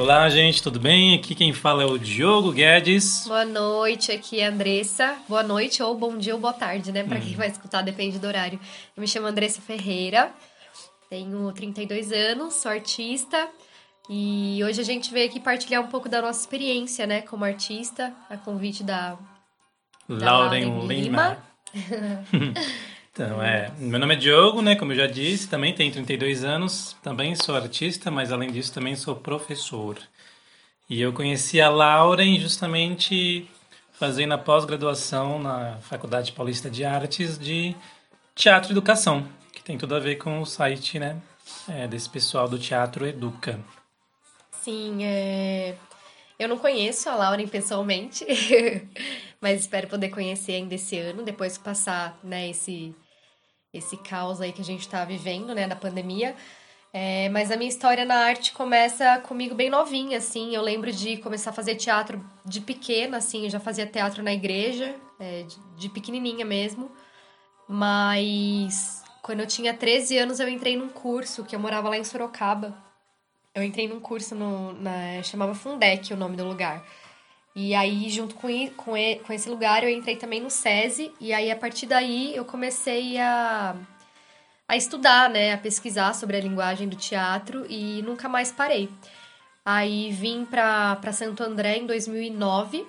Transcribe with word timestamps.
Olá, 0.00 0.26
gente, 0.30 0.62
tudo 0.62 0.80
bem? 0.80 1.14
Aqui 1.14 1.34
quem 1.34 1.52
fala 1.52 1.82
é 1.82 1.86
o 1.86 1.98
Diogo 1.98 2.52
Guedes. 2.52 3.24
Boa 3.26 3.44
noite, 3.44 4.10
aqui 4.10 4.40
é 4.40 4.46
a 4.46 4.48
Andressa. 4.48 5.14
Boa 5.28 5.42
noite 5.42 5.82
ou 5.82 5.94
bom 5.94 6.16
dia 6.16 6.34
ou 6.34 6.40
boa 6.40 6.54
tarde, 6.54 6.90
né? 6.90 7.04
Pra 7.04 7.18
Uhum. 7.18 7.22
quem 7.22 7.34
vai 7.36 7.48
escutar, 7.48 7.82
depende 7.82 8.18
do 8.18 8.26
horário. 8.26 8.58
Eu 8.96 9.00
me 9.02 9.06
chamo 9.06 9.26
Andressa 9.26 9.60
Ferreira, 9.60 10.32
tenho 11.10 11.52
32 11.52 12.12
anos, 12.12 12.54
sou 12.54 12.70
artista. 12.70 13.46
E 14.08 14.58
hoje 14.64 14.80
a 14.80 14.84
gente 14.84 15.12
veio 15.12 15.28
aqui 15.28 15.38
partilhar 15.38 15.82
um 15.82 15.88
pouco 15.88 16.08
da 16.08 16.22
nossa 16.22 16.40
experiência, 16.40 17.06
né, 17.06 17.20
como 17.20 17.44
artista, 17.44 18.10
a 18.30 18.38
convite 18.38 18.82
da 18.82 19.18
Da 20.08 20.38
Lauren 20.38 20.64
Lauren 20.64 20.86
Lima. 20.86 21.36
então, 23.22 23.42
é. 23.42 23.70
Meu 23.78 23.98
nome 23.98 24.14
é 24.14 24.16
Diogo, 24.16 24.62
né? 24.62 24.76
Como 24.76 24.92
eu 24.92 24.96
já 24.96 25.06
disse, 25.06 25.48
também 25.48 25.74
tenho 25.74 25.92
32 25.92 26.44
anos, 26.44 26.96
também 27.02 27.34
sou 27.34 27.54
artista, 27.54 28.10
mas 28.10 28.32
além 28.32 28.50
disso 28.50 28.72
também 28.72 28.96
sou 28.96 29.14
professor. 29.14 29.98
E 30.88 31.00
eu 31.00 31.12
conheci 31.12 31.60
a 31.60 31.68
Lauren 31.68 32.38
justamente 32.40 33.48
fazendo 33.92 34.32
a 34.32 34.38
pós-graduação 34.38 35.38
na 35.38 35.76
Faculdade 35.82 36.32
Paulista 36.32 36.70
de 36.70 36.84
Artes 36.84 37.38
de 37.38 37.76
Teatro 38.34 38.70
e 38.70 38.72
Educação, 38.72 39.28
que 39.52 39.62
tem 39.62 39.76
tudo 39.76 39.94
a 39.94 40.00
ver 40.00 40.16
com 40.16 40.40
o 40.40 40.46
site, 40.46 40.98
né? 40.98 41.20
é, 41.68 41.86
desse 41.86 42.08
pessoal 42.08 42.48
do 42.48 42.58
Teatro 42.58 43.06
Educa. 43.06 43.60
Sim, 44.62 45.04
é... 45.04 45.74
eu 46.38 46.48
não 46.48 46.58
conheço 46.58 47.08
a 47.08 47.14
Lauren 47.14 47.46
pessoalmente, 47.46 48.26
mas 49.40 49.60
espero 49.60 49.88
poder 49.88 50.10
conhecer 50.10 50.52
ainda 50.52 50.74
esse 50.74 50.98
ano, 50.98 51.22
depois 51.22 51.56
passar, 51.56 52.18
né, 52.22 52.50
esse, 52.50 52.94
esse 53.72 53.96
caos 53.96 54.40
aí 54.40 54.52
que 54.52 54.60
a 54.60 54.64
gente 54.64 54.88
tá 54.88 55.04
vivendo, 55.04 55.54
né, 55.54 55.66
da 55.66 55.76
pandemia. 55.76 56.34
É, 56.92 57.28
mas 57.28 57.52
a 57.52 57.56
minha 57.56 57.68
história 57.68 58.04
na 58.04 58.16
arte 58.16 58.52
começa 58.52 59.18
comigo 59.20 59.54
bem 59.54 59.70
novinha, 59.70 60.18
assim. 60.18 60.54
Eu 60.54 60.62
lembro 60.62 60.90
de 60.90 61.18
começar 61.18 61.50
a 61.50 61.52
fazer 61.52 61.76
teatro 61.76 62.24
de 62.44 62.60
pequena, 62.60 63.18
assim. 63.18 63.44
Eu 63.44 63.50
já 63.50 63.60
fazia 63.60 63.86
teatro 63.86 64.22
na 64.22 64.32
igreja, 64.32 64.96
é, 65.20 65.44
de, 65.44 65.56
de 65.76 65.88
pequenininha 65.88 66.44
mesmo. 66.44 66.90
Mas 67.68 69.04
quando 69.22 69.40
eu 69.40 69.46
tinha 69.46 69.72
13 69.72 70.18
anos, 70.18 70.40
eu 70.40 70.48
entrei 70.48 70.76
num 70.76 70.88
curso 70.88 71.44
que 71.44 71.54
eu 71.54 71.60
morava 71.60 71.88
lá 71.88 71.96
em 71.96 72.02
Sorocaba. 72.02 72.76
Eu 73.54 73.62
entrei 73.62 73.86
num 73.86 74.00
curso 74.00 74.34
no, 74.34 74.72
na, 74.72 75.22
chamava 75.22 75.54
Fundec 75.54 76.12
o 76.12 76.16
nome 76.16 76.36
do 76.36 76.44
lugar. 76.44 76.84
E 77.62 77.74
aí, 77.74 78.08
junto 78.08 78.36
com, 78.36 78.48
com, 78.70 78.92
com 79.26 79.32
esse 79.34 79.46
lugar, 79.50 79.84
eu 79.84 79.90
entrei 79.90 80.16
também 80.16 80.40
no 80.40 80.48
SESI. 80.48 81.12
E 81.20 81.30
aí, 81.30 81.50
a 81.50 81.56
partir 81.56 81.84
daí, 81.84 82.34
eu 82.34 82.42
comecei 82.42 83.18
a, 83.18 83.76
a 84.66 84.76
estudar, 84.78 85.28
né? 85.28 85.52
A 85.52 85.58
pesquisar 85.58 86.14
sobre 86.14 86.38
a 86.38 86.40
linguagem 86.40 86.88
do 86.88 86.96
teatro 86.96 87.66
e 87.68 88.00
nunca 88.00 88.30
mais 88.30 88.50
parei. 88.50 88.88
Aí, 89.62 90.10
vim 90.10 90.46
pra 90.46 91.12
Santo 91.12 91.42
André 91.42 91.76
em 91.76 91.86
2009 91.86 92.86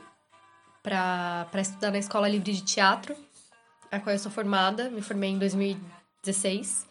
pra, 0.82 1.50
pra 1.52 1.60
estudar 1.60 1.92
na 1.92 2.00
Escola 2.00 2.30
Livre 2.30 2.54
de 2.54 2.64
Teatro, 2.64 3.14
a 3.92 4.00
qual 4.00 4.16
eu 4.16 4.20
sou 4.20 4.32
formada. 4.32 4.90
Me 4.90 5.02
formei 5.02 5.32
em 5.32 5.38
2016. 5.38 6.88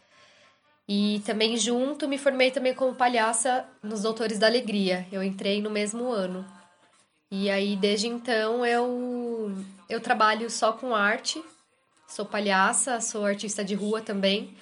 E 0.86 1.22
também 1.24 1.56
junto 1.56 2.06
me 2.06 2.18
formei 2.18 2.50
também 2.50 2.74
como 2.74 2.94
palhaça 2.94 3.64
nos 3.82 4.02
Doutores 4.02 4.38
da 4.38 4.48
Alegria. 4.48 5.06
Eu 5.10 5.22
entrei 5.22 5.62
no 5.62 5.70
mesmo 5.70 6.10
ano. 6.10 6.59
E 7.30 7.48
aí 7.48 7.76
desde 7.76 8.08
então 8.08 8.66
eu 8.66 9.54
eu 9.88 10.00
trabalho 10.00 10.50
só 10.50 10.72
com 10.72 10.94
arte. 10.94 11.42
Sou 12.08 12.26
palhaça, 12.26 13.00
sou 13.00 13.24
artista 13.24 13.64
de 13.64 13.74
rua 13.74 14.00
também. 14.00 14.56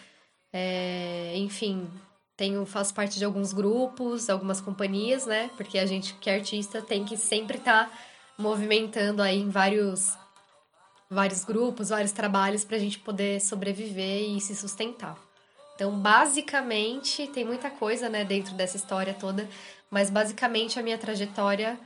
É, 0.53 1.33
enfim, 1.37 1.89
tenho 2.37 2.65
faço 2.67 2.95
parte 2.95 3.19
de 3.19 3.25
alguns 3.25 3.53
grupos, 3.53 4.29
algumas 4.29 4.61
companhias, 4.61 5.27
né? 5.27 5.51
Porque 5.57 5.79
a 5.79 5.87
gente 5.87 6.15
que 6.15 6.29
é 6.29 6.35
artista 6.35 6.83
tem 6.83 7.05
que 7.05 7.17
sempre 7.17 7.59
estar 7.59 7.91
movimentando 8.39 9.23
aí 9.23 9.39
em 9.39 9.49
vários 9.49 10.17
vários 11.11 11.45
grupos, 11.45 11.89
vários 11.89 12.13
trabalhos 12.13 12.65
para 12.65 12.77
a 12.77 12.81
gente 12.81 12.99
poder 12.99 13.41
sobreviver 13.41 14.29
e 14.31 14.41
se 14.41 14.55
sustentar. 14.55 15.17
Então, 15.75 15.93
basicamente, 15.99 17.27
tem 17.29 17.45
muita 17.45 17.71
coisa, 17.71 18.09
né, 18.09 18.25
dentro 18.25 18.55
dessa 18.55 18.77
história 18.77 19.15
toda, 19.15 19.49
mas 19.91 20.11
basicamente 20.11 20.79
a 20.79 20.83
minha 20.83 20.99
trajetória 20.99 21.79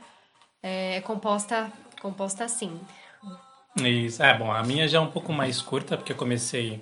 é 0.63 1.01
composta, 1.01 1.71
composta 2.01 2.45
assim. 2.45 2.79
Isso. 3.75 4.23
É, 4.23 4.37
bom, 4.37 4.51
a 4.51 4.63
minha 4.63 4.87
já 4.87 4.97
é 4.97 5.01
um 5.01 5.11
pouco 5.11 5.33
mais 5.33 5.61
curta, 5.61 5.97
porque 5.97 6.13
eu 6.13 6.17
comecei 6.17 6.81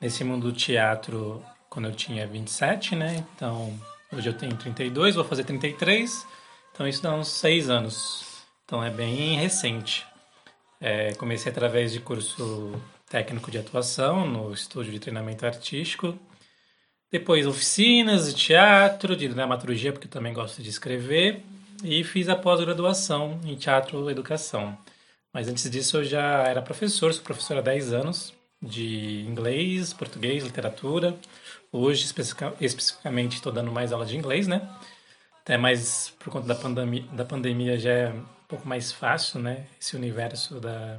nesse 0.00 0.22
mundo 0.22 0.50
do 0.50 0.56
teatro 0.56 1.42
quando 1.70 1.88
eu 1.88 1.94
tinha 1.94 2.26
27, 2.26 2.94
né? 2.94 3.24
Então, 3.34 3.78
hoje 4.12 4.28
eu 4.28 4.34
tenho 4.34 4.56
32, 4.56 5.14
vou 5.14 5.24
fazer 5.24 5.44
33. 5.44 6.26
Então, 6.72 6.86
isso 6.86 7.02
dá 7.02 7.14
uns 7.14 7.28
6 7.28 7.70
anos. 7.70 8.44
Então, 8.64 8.82
é 8.84 8.90
bem 8.90 9.36
recente. 9.36 10.06
É, 10.80 11.14
comecei 11.14 11.50
através 11.50 11.92
de 11.92 12.00
curso 12.00 12.72
técnico 13.08 13.50
de 13.50 13.58
atuação 13.58 14.26
no 14.26 14.52
estúdio 14.52 14.92
de 14.92 14.98
treinamento 14.98 15.46
artístico. 15.46 16.18
Depois, 17.10 17.46
oficinas 17.46 18.26
de 18.26 18.34
teatro, 18.34 19.16
de 19.16 19.28
dramaturgia, 19.28 19.92
porque 19.92 20.08
também 20.08 20.34
gosto 20.34 20.62
de 20.62 20.68
escrever. 20.68 21.42
E 21.84 22.02
fiz 22.04 22.28
a 22.28 22.36
pós-graduação 22.36 23.40
em 23.44 23.54
teatro 23.56 24.08
e 24.08 24.12
educação. 24.12 24.76
Mas 25.32 25.48
antes 25.48 25.70
disso 25.70 25.98
eu 25.98 26.04
já 26.04 26.44
era 26.44 26.62
professor, 26.62 27.12
sou 27.12 27.22
professor 27.22 27.58
há 27.58 27.60
10 27.60 27.92
anos 27.92 28.32
de 28.60 29.20
inglês, 29.28 29.92
português, 29.92 30.42
literatura. 30.44 31.14
Hoje, 31.70 32.04
especifica- 32.04 32.54
especificamente, 32.60 33.34
estou 33.36 33.52
dando 33.52 33.70
mais 33.70 33.92
aula 33.92 34.06
de 34.06 34.16
inglês, 34.16 34.46
né? 34.46 34.66
Até 35.42 35.56
mais 35.58 36.10
por 36.18 36.32
conta 36.32 36.46
da 36.46 36.54
pandemia, 36.54 37.04
da 37.12 37.24
pandemia 37.24 37.78
já 37.78 37.90
é 37.90 38.08
um 38.08 38.24
pouco 38.48 38.66
mais 38.66 38.92
fácil, 38.92 39.40
né? 39.40 39.66
Esse 39.80 39.94
universo 39.94 40.58
da, 40.58 40.98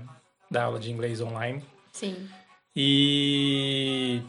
da 0.49 0.63
aula 0.65 0.79
de 0.79 0.91
inglês 0.91 1.19
online. 1.19 1.63
Sim. 1.91 2.29
E, 2.75 4.21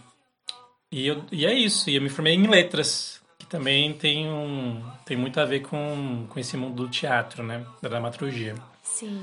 e, 0.90 1.06
eu, 1.06 1.24
e 1.30 1.44
é 1.44 1.52
isso. 1.52 1.90
E 1.90 1.96
eu 1.96 2.02
me 2.02 2.08
formei 2.08 2.34
em 2.34 2.46
letras, 2.46 3.17
também 3.48 3.92
tem, 3.92 4.28
um, 4.28 4.82
tem 5.04 5.16
muito 5.16 5.40
a 5.40 5.44
ver 5.44 5.60
com, 5.60 6.26
com 6.28 6.40
esse 6.40 6.56
mundo 6.56 6.84
do 6.84 6.88
teatro, 6.88 7.42
né? 7.42 7.64
Da 7.82 7.88
dramaturgia. 7.88 8.54
Sim. 8.82 9.22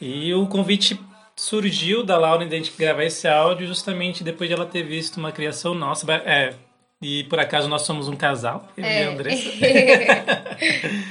E 0.00 0.32
o 0.34 0.46
convite 0.46 0.98
surgiu 1.36 2.02
da 2.04 2.18
Lauren 2.18 2.48
de 2.48 2.54
a 2.54 2.58
gente 2.58 2.72
gravar 2.76 3.04
esse 3.04 3.26
áudio 3.26 3.66
justamente 3.66 4.22
depois 4.24 4.48
de 4.48 4.54
ela 4.54 4.66
ter 4.66 4.82
visto 4.82 5.16
uma 5.18 5.32
criação 5.32 5.74
nossa. 5.74 6.10
É, 6.12 6.54
e 7.02 7.24
por 7.24 7.38
acaso 7.40 7.68
nós 7.68 7.82
somos 7.82 8.08
um 8.08 8.16
casal, 8.16 8.68
eu 8.76 8.84
e 8.84 8.86
É. 8.86 9.04
a 9.06 9.10
Andressa. 9.10 9.50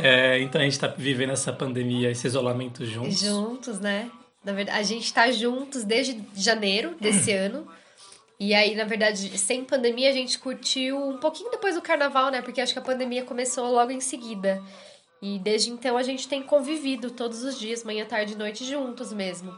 É, 0.00 0.38
então 0.38 0.60
a 0.60 0.64
gente 0.64 0.74
está 0.74 0.86
vivendo 0.86 1.32
essa 1.32 1.52
pandemia, 1.52 2.08
esse 2.08 2.24
isolamento 2.24 2.86
juntos. 2.86 3.18
Juntos, 3.18 3.80
né? 3.80 4.08
Na 4.44 4.52
verdade, 4.52 4.78
a 4.78 4.82
gente 4.84 5.12
tá 5.12 5.28
juntos 5.32 5.82
desde 5.82 6.22
janeiro 6.36 6.94
desse 7.00 7.32
ano. 7.32 7.66
E 8.40 8.54
aí, 8.54 8.74
na 8.76 8.84
verdade, 8.84 9.36
sem 9.36 9.64
pandemia, 9.64 10.08
a 10.10 10.12
gente 10.12 10.38
curtiu 10.38 10.96
um 10.96 11.18
pouquinho 11.18 11.50
depois 11.50 11.74
do 11.74 11.82
carnaval, 11.82 12.30
né? 12.30 12.40
Porque 12.40 12.60
acho 12.60 12.72
que 12.72 12.78
a 12.78 12.82
pandemia 12.82 13.24
começou 13.24 13.70
logo 13.72 13.90
em 13.90 14.00
seguida. 14.00 14.62
E 15.20 15.38
desde 15.40 15.70
então 15.70 15.96
a 15.96 16.02
gente 16.04 16.28
tem 16.28 16.42
convivido 16.42 17.10
todos 17.10 17.42
os 17.42 17.58
dias, 17.58 17.82
manhã, 17.82 18.04
tarde 18.04 18.34
e 18.34 18.36
noite, 18.36 18.64
juntos 18.64 19.12
mesmo. 19.12 19.56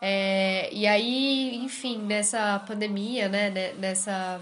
É, 0.00 0.70
e 0.72 0.86
aí, 0.86 1.56
enfim, 1.56 1.98
nessa 1.98 2.58
pandemia, 2.66 3.28
né? 3.28 3.50
ne- 3.50 3.72
Nessa, 3.74 4.40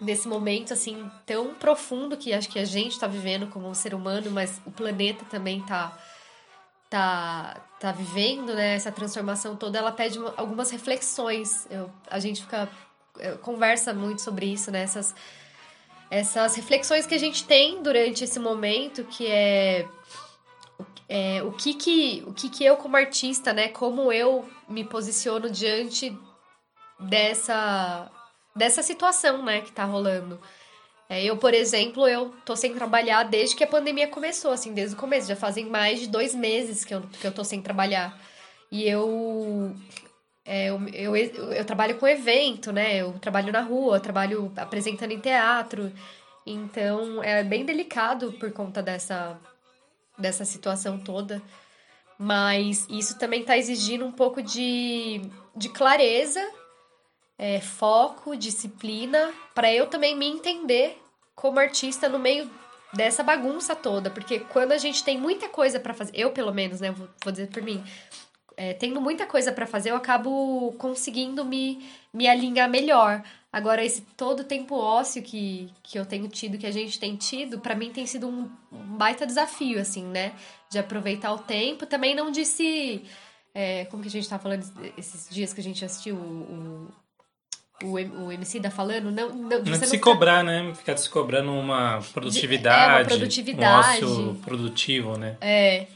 nesse 0.00 0.26
momento, 0.26 0.72
assim, 0.72 1.10
tão 1.26 1.54
profundo 1.54 2.16
que 2.16 2.32
acho 2.32 2.48
que 2.48 2.58
a 2.58 2.64
gente 2.64 2.98
tá 2.98 3.06
vivendo 3.06 3.48
como 3.48 3.68
um 3.68 3.74
ser 3.74 3.94
humano, 3.94 4.30
mas 4.30 4.60
o 4.64 4.70
planeta 4.70 5.26
também 5.26 5.60
tá 5.62 5.98
tá, 6.90 7.60
tá 7.80 7.92
vivendo, 7.92 8.54
né, 8.54 8.74
essa 8.74 8.92
transformação 8.92 9.56
toda, 9.56 9.78
ela 9.78 9.90
pede 9.90 10.18
uma- 10.18 10.32
algumas 10.36 10.70
reflexões. 10.70 11.66
Eu, 11.70 11.90
a 12.08 12.20
gente 12.20 12.42
fica 12.42 12.68
conversa 13.42 13.92
muito 13.92 14.22
sobre 14.22 14.46
isso, 14.46 14.70
né, 14.70 14.82
essas, 14.82 15.14
essas 16.10 16.54
reflexões 16.56 17.06
que 17.06 17.14
a 17.14 17.18
gente 17.18 17.44
tem 17.44 17.82
durante 17.82 18.24
esse 18.24 18.38
momento, 18.38 19.04
que 19.04 19.26
é, 19.26 19.86
é 21.08 21.42
o 21.42 21.52
que 21.52 21.74
que 21.74 22.24
o 22.26 22.32
que 22.32 22.48
que 22.48 22.64
eu 22.64 22.76
como 22.76 22.96
artista, 22.96 23.52
né, 23.52 23.68
como 23.68 24.12
eu 24.12 24.48
me 24.68 24.84
posiciono 24.84 25.50
diante 25.50 26.16
dessa 26.98 28.10
dessa 28.54 28.82
situação, 28.82 29.44
né, 29.44 29.60
que 29.60 29.72
tá 29.72 29.84
rolando. 29.84 30.40
É, 31.08 31.22
eu, 31.22 31.36
por 31.36 31.52
exemplo, 31.52 32.08
eu 32.08 32.32
tô 32.44 32.56
sem 32.56 32.74
trabalhar 32.74 33.24
desde 33.24 33.54
que 33.54 33.64
a 33.64 33.66
pandemia 33.66 34.08
começou, 34.08 34.52
assim, 34.52 34.72
desde 34.72 34.94
o 34.94 34.98
começo. 34.98 35.28
Já 35.28 35.36
fazem 35.36 35.66
mais 35.66 36.00
de 36.00 36.06
dois 36.08 36.34
meses 36.34 36.84
que 36.84 36.94
eu, 36.94 37.02
que 37.02 37.26
eu 37.26 37.32
tô 37.32 37.44
sem 37.44 37.60
trabalhar. 37.60 38.18
E 38.70 38.88
eu, 38.88 39.74
é, 40.44 40.68
eu, 40.68 41.16
eu, 41.16 41.16
eu 41.16 41.64
trabalho 41.64 41.98
com 41.98 42.06
evento, 42.06 42.72
né? 42.72 42.96
Eu 42.96 43.12
trabalho 43.18 43.52
na 43.52 43.62
rua, 43.62 44.00
trabalho 44.00 44.52
apresentando 44.56 45.12
em 45.12 45.20
teatro. 45.20 45.92
Então, 46.46 47.22
é 47.22 47.42
bem 47.42 47.64
delicado 47.64 48.32
por 48.34 48.52
conta 48.52 48.82
dessa, 48.82 49.38
dessa 50.18 50.44
situação 50.44 50.98
toda. 50.98 51.42
Mas 52.18 52.86
isso 52.90 53.18
também 53.18 53.42
tá 53.42 53.56
exigindo 53.56 54.04
um 54.04 54.12
pouco 54.12 54.42
de, 54.42 55.22
de 55.56 55.68
clareza 55.68 56.40
é, 57.38 57.60
foco, 57.60 58.36
disciplina, 58.36 59.32
para 59.54 59.72
eu 59.72 59.86
também 59.86 60.16
me 60.16 60.26
entender 60.26 61.00
como 61.34 61.58
artista 61.58 62.08
no 62.08 62.18
meio 62.18 62.48
dessa 62.92 63.24
bagunça 63.24 63.74
toda, 63.74 64.08
porque 64.08 64.38
quando 64.38 64.70
a 64.70 64.78
gente 64.78 65.02
tem 65.02 65.18
muita 65.18 65.48
coisa 65.48 65.80
para 65.80 65.92
fazer, 65.92 66.12
eu 66.14 66.30
pelo 66.30 66.54
menos, 66.54 66.80
né, 66.80 66.92
vou, 66.92 67.08
vou 67.24 67.32
dizer 67.32 67.48
por 67.48 67.60
mim, 67.60 67.82
é, 68.56 68.72
tendo 68.72 69.00
muita 69.00 69.26
coisa 69.26 69.52
para 69.52 69.66
fazer, 69.66 69.90
eu 69.90 69.96
acabo 69.96 70.72
conseguindo 70.78 71.44
me, 71.44 71.84
me 72.12 72.28
alinhar 72.28 72.68
melhor. 72.68 73.22
Agora, 73.52 73.84
esse 73.84 74.02
todo 74.16 74.42
tempo 74.42 74.74
ósseo 74.74 75.22
que, 75.22 75.70
que 75.82 75.96
eu 75.96 76.04
tenho 76.04 76.26
tido, 76.26 76.58
que 76.58 76.66
a 76.66 76.72
gente 76.72 76.98
tem 76.98 77.14
tido, 77.14 77.60
para 77.60 77.74
mim 77.74 77.90
tem 77.90 78.04
sido 78.04 78.26
um, 78.26 78.50
um, 78.72 78.96
baita 78.96 79.24
desafio, 79.24 79.80
assim, 79.80 80.04
né? 80.04 80.32
De 80.68 80.78
aproveitar 80.78 81.32
o 81.32 81.38
tempo. 81.38 81.86
Também 81.86 82.16
não 82.16 82.32
de 82.32 82.44
se. 82.44 83.04
É, 83.54 83.84
como 83.84 84.02
que 84.02 84.08
a 84.08 84.10
gente 84.10 84.28
tá 84.28 84.40
falando 84.40 84.64
esses 84.98 85.32
dias 85.32 85.52
que 85.52 85.60
a 85.60 85.62
gente 85.62 85.84
assistiu 85.84 86.16
o, 86.16 86.88
o, 87.84 88.24
o 88.24 88.32
MC 88.32 88.58
da 88.58 88.72
falando? 88.72 89.12
Não, 89.12 89.28
não, 89.28 89.62
de 89.62 89.70
não 89.70 89.78
se 89.78 89.86
ficar... 89.86 90.10
cobrar, 90.10 90.42
né? 90.42 90.74
Ficar 90.74 90.96
se 90.96 91.08
cobrando 91.08 91.52
uma 91.52 92.02
produtividade. 92.12 93.06
De, 93.06 93.12
é, 93.12 93.14
uma 93.14 93.18
produtividade. 93.18 94.04
Um 94.04 94.08
ócio 94.08 94.40
produtivo, 94.42 95.16
né? 95.16 95.36
É. 95.40 95.86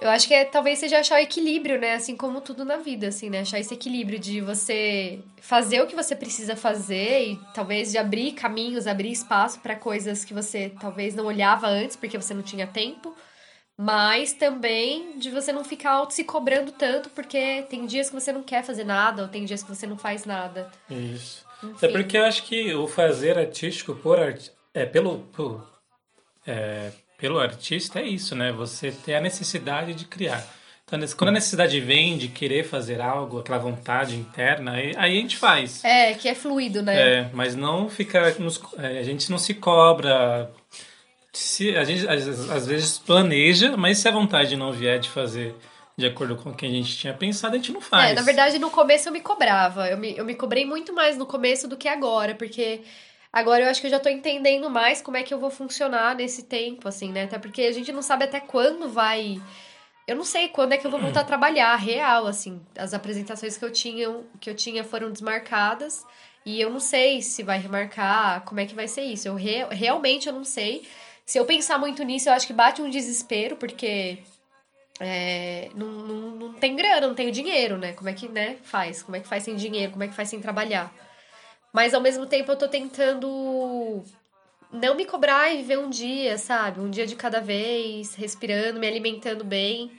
Eu 0.00 0.08
acho 0.08 0.26
que 0.26 0.32
é, 0.32 0.44
talvez 0.44 0.78
seja 0.78 0.98
achar 0.98 1.16
o 1.16 1.22
equilíbrio, 1.22 1.78
né? 1.78 1.94
Assim 1.94 2.16
como 2.16 2.40
tudo 2.40 2.64
na 2.64 2.78
vida, 2.78 3.08
assim, 3.08 3.28
né? 3.28 3.40
Achar 3.40 3.60
esse 3.60 3.74
equilíbrio 3.74 4.18
de 4.18 4.40
você 4.40 5.20
fazer 5.40 5.82
o 5.82 5.86
que 5.86 5.94
você 5.94 6.16
precisa 6.16 6.56
fazer 6.56 7.28
e 7.28 7.40
talvez 7.54 7.92
de 7.92 7.98
abrir 7.98 8.32
caminhos, 8.32 8.86
abrir 8.86 9.12
espaço 9.12 9.60
para 9.60 9.76
coisas 9.76 10.24
que 10.24 10.32
você 10.32 10.72
talvez 10.80 11.14
não 11.14 11.26
olhava 11.26 11.66
antes 11.68 11.96
porque 11.96 12.16
você 12.16 12.32
não 12.32 12.42
tinha 12.42 12.66
tempo. 12.66 13.14
Mas 13.76 14.32
também 14.32 15.18
de 15.18 15.30
você 15.30 15.52
não 15.52 15.64
ficar 15.64 16.10
se 16.10 16.22
cobrando 16.24 16.70
tanto, 16.72 17.08
porque 17.10 17.62
tem 17.62 17.86
dias 17.86 18.08
que 18.08 18.14
você 18.14 18.30
não 18.30 18.42
quer 18.42 18.62
fazer 18.62 18.84
nada, 18.84 19.22
ou 19.22 19.28
tem 19.28 19.44
dias 19.44 19.62
que 19.62 19.74
você 19.74 19.86
não 19.86 19.96
faz 19.96 20.26
nada. 20.26 20.70
Isso. 20.90 21.46
Enfim. 21.62 21.86
É 21.86 21.88
porque 21.88 22.18
eu 22.18 22.24
acho 22.24 22.42
que 22.42 22.74
o 22.74 22.86
fazer 22.86 23.38
artístico 23.38 23.94
por 23.94 24.18
art... 24.18 24.48
é 24.74 24.84
pelo, 24.84 25.20
por, 25.32 25.66
é, 26.46 26.90
pelo 27.20 27.38
artista 27.38 28.00
é 28.00 28.06
isso, 28.06 28.34
né? 28.34 28.50
Você 28.50 28.90
ter 28.90 29.14
a 29.14 29.20
necessidade 29.20 29.92
de 29.92 30.06
criar. 30.06 30.42
Então, 30.86 30.98
quando 31.16 31.28
a 31.28 31.32
necessidade 31.32 31.78
vem 31.78 32.18
de 32.18 32.26
querer 32.26 32.64
fazer 32.64 33.00
algo, 33.00 33.38
aquela 33.38 33.58
vontade 33.58 34.16
interna, 34.16 34.72
aí, 34.72 34.92
aí 34.96 35.18
a 35.18 35.20
gente 35.20 35.36
faz. 35.36 35.84
É, 35.84 36.14
que 36.14 36.28
é 36.28 36.34
fluido, 36.34 36.82
né? 36.82 37.18
É, 37.20 37.30
mas 37.32 37.54
não 37.54 37.88
fica. 37.88 38.34
Nos, 38.40 38.60
é, 38.76 38.98
a 38.98 39.02
gente 39.02 39.30
não 39.30 39.38
se 39.38 39.54
cobra. 39.54 40.50
Se, 41.32 41.76
a 41.76 41.84
gente 41.84 42.08
às, 42.08 42.50
às 42.50 42.66
vezes 42.66 42.98
planeja, 42.98 43.76
mas 43.76 43.98
se 43.98 44.08
a 44.08 44.10
vontade 44.10 44.56
não 44.56 44.72
vier 44.72 44.98
de 44.98 45.08
fazer 45.08 45.54
de 45.96 46.06
acordo 46.06 46.34
com 46.34 46.50
o 46.50 46.54
que 46.54 46.66
a 46.66 46.70
gente 46.70 46.96
tinha 46.96 47.12
pensado, 47.12 47.54
a 47.54 47.58
gente 47.58 47.72
não 47.72 47.80
faz. 47.80 48.10
É, 48.10 48.14
na 48.14 48.22
verdade, 48.22 48.58
no 48.58 48.70
começo 48.70 49.08
eu 49.08 49.12
me 49.12 49.20
cobrava. 49.20 49.88
Eu 49.88 49.98
me, 49.98 50.16
eu 50.16 50.24
me 50.24 50.34
cobrei 50.34 50.64
muito 50.64 50.92
mais 50.92 51.16
no 51.16 51.26
começo 51.26 51.68
do 51.68 51.76
que 51.76 51.86
agora, 51.86 52.34
porque 52.34 52.80
Agora 53.32 53.62
eu 53.62 53.70
acho 53.70 53.80
que 53.80 53.86
eu 53.86 53.90
já 53.90 54.00
tô 54.00 54.08
entendendo 54.08 54.68
mais 54.68 55.00
como 55.00 55.16
é 55.16 55.22
que 55.22 55.32
eu 55.32 55.38
vou 55.38 55.50
funcionar 55.50 56.16
nesse 56.16 56.44
tempo, 56.44 56.88
assim, 56.88 57.12
né? 57.12 57.24
Até 57.24 57.38
porque 57.38 57.62
a 57.62 57.72
gente 57.72 57.92
não 57.92 58.02
sabe 58.02 58.24
até 58.24 58.40
quando 58.40 58.88
vai. 58.88 59.40
Eu 60.06 60.16
não 60.16 60.24
sei 60.24 60.48
quando 60.48 60.72
é 60.72 60.76
que 60.76 60.86
eu 60.86 60.90
vou 60.90 61.00
voltar 61.00 61.20
a 61.20 61.24
trabalhar, 61.24 61.76
real, 61.76 62.26
assim. 62.26 62.60
As 62.76 62.92
apresentações 62.92 63.56
que 63.56 63.64
eu 63.64 63.72
tinha, 63.72 64.20
que 64.40 64.50
eu 64.50 64.54
tinha 64.54 64.82
foram 64.82 65.12
desmarcadas. 65.12 66.04
E 66.44 66.60
eu 66.60 66.70
não 66.70 66.80
sei 66.80 67.22
se 67.22 67.42
vai 67.42 67.58
remarcar, 67.58 68.42
como 68.44 68.60
é 68.60 68.66
que 68.66 68.74
vai 68.74 68.88
ser 68.88 69.02
isso. 69.02 69.28
Eu 69.28 69.34
re, 69.36 69.64
realmente 69.70 70.26
eu 70.26 70.32
não 70.32 70.44
sei. 70.44 70.86
Se 71.24 71.38
eu 71.38 71.44
pensar 71.44 71.78
muito 71.78 72.02
nisso, 72.02 72.28
eu 72.28 72.32
acho 72.32 72.46
que 72.46 72.52
bate 72.52 72.82
um 72.82 72.90
desespero, 72.90 73.56
porque 73.56 74.18
é, 74.98 75.70
não, 75.74 75.86
não, 75.86 76.30
não 76.32 76.52
tem 76.54 76.74
grana, 76.74 77.06
não 77.06 77.14
tenho 77.14 77.30
dinheiro, 77.30 77.78
né? 77.78 77.92
Como 77.92 78.08
é 78.08 78.12
que 78.12 78.28
né, 78.28 78.56
faz? 78.64 79.02
Como 79.02 79.16
é 79.16 79.20
que 79.20 79.28
faz 79.28 79.44
sem 79.44 79.54
dinheiro? 79.54 79.92
Como 79.92 80.02
é 80.02 80.08
que 80.08 80.14
faz 80.14 80.28
sem 80.28 80.40
trabalhar? 80.40 80.92
Mas 81.72 81.94
ao 81.94 82.00
mesmo 82.00 82.26
tempo 82.26 82.50
eu 82.50 82.56
tô 82.56 82.68
tentando 82.68 84.02
não 84.72 84.94
me 84.94 85.04
cobrar 85.04 85.52
e 85.52 85.58
viver 85.58 85.78
um 85.78 85.90
dia, 85.90 86.38
sabe? 86.38 86.80
Um 86.80 86.90
dia 86.90 87.06
de 87.06 87.16
cada 87.16 87.40
vez, 87.40 88.14
respirando, 88.14 88.78
me 88.78 88.86
alimentando 88.86 89.44
bem, 89.44 89.92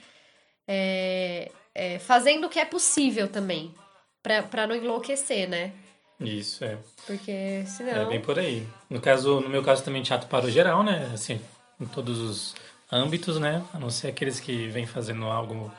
é, 0.66 1.50
é, 1.74 1.98
fazendo 1.98 2.46
o 2.46 2.50
que 2.50 2.58
é 2.58 2.64
possível 2.64 3.28
também, 3.28 3.74
pra, 4.22 4.42
pra 4.42 4.66
não 4.66 4.74
enlouquecer, 4.74 5.48
né? 5.48 5.72
Isso, 6.20 6.64
é. 6.64 6.78
Porque 7.06 7.64
senão. 7.66 8.02
É 8.02 8.04
bem 8.06 8.20
por 8.20 8.38
aí. 8.38 8.66
No 8.88 9.00
caso, 9.00 9.40
no 9.40 9.48
meu 9.48 9.62
caso 9.62 9.84
também 9.84 10.02
teatro 10.02 10.28
para 10.28 10.46
o 10.46 10.50
geral, 10.50 10.82
né? 10.82 11.10
Assim, 11.12 11.40
em 11.80 11.86
todos 11.86 12.18
os 12.18 12.54
âmbitos, 12.90 13.38
né? 13.38 13.64
A 13.72 13.78
não 13.78 13.90
ser 13.90 14.08
aqueles 14.08 14.38
que 14.38 14.68
vêm 14.68 14.86
fazendo 14.86 15.24
algo 15.26 15.72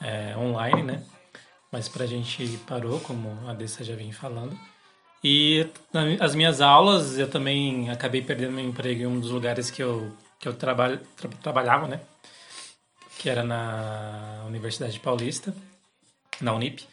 é, 0.00 0.36
online, 0.36 0.82
né? 0.82 1.04
Mas 1.70 1.88
pra 1.88 2.06
gente 2.06 2.58
parou, 2.66 3.00
como 3.00 3.48
a 3.48 3.54
Dessa 3.54 3.84
já 3.84 3.94
vem 3.94 4.12
falando. 4.12 4.58
E 5.28 5.66
as 6.20 6.36
minhas 6.36 6.60
aulas, 6.60 7.18
eu 7.18 7.28
também 7.28 7.90
acabei 7.90 8.22
perdendo 8.22 8.52
meu 8.52 8.64
emprego 8.64 9.02
em 9.02 9.06
um 9.06 9.18
dos 9.18 9.32
lugares 9.32 9.72
que 9.72 9.82
eu, 9.82 10.12
que 10.38 10.46
eu 10.46 10.54
trabalho, 10.54 11.00
tra, 11.16 11.28
trabalhava, 11.42 11.88
né? 11.88 12.00
Que 13.18 13.28
era 13.28 13.42
na 13.42 14.44
Universidade 14.46 15.00
Paulista, 15.00 15.52
na 16.40 16.52
Unip. 16.52 16.86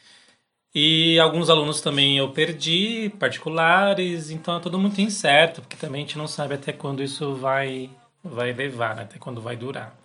E 0.74 1.20
alguns 1.20 1.48
alunos 1.48 1.80
também 1.80 2.18
eu 2.18 2.28
perdi, 2.32 3.14
particulares, 3.20 4.32
então 4.32 4.58
é 4.58 4.60
tudo 4.60 4.80
muito 4.80 5.00
incerto, 5.00 5.62
porque 5.62 5.78
também 5.78 6.02
a 6.02 6.06
gente 6.08 6.18
não 6.18 6.28
sabe 6.28 6.56
até 6.56 6.74
quando 6.74 7.04
isso 7.04 7.36
vai, 7.36 7.88
vai 8.24 8.52
levar, 8.52 8.96
né? 8.96 9.04
até 9.04 9.20
quando 9.20 9.42
vai 9.42 9.56
durar. 9.56 9.96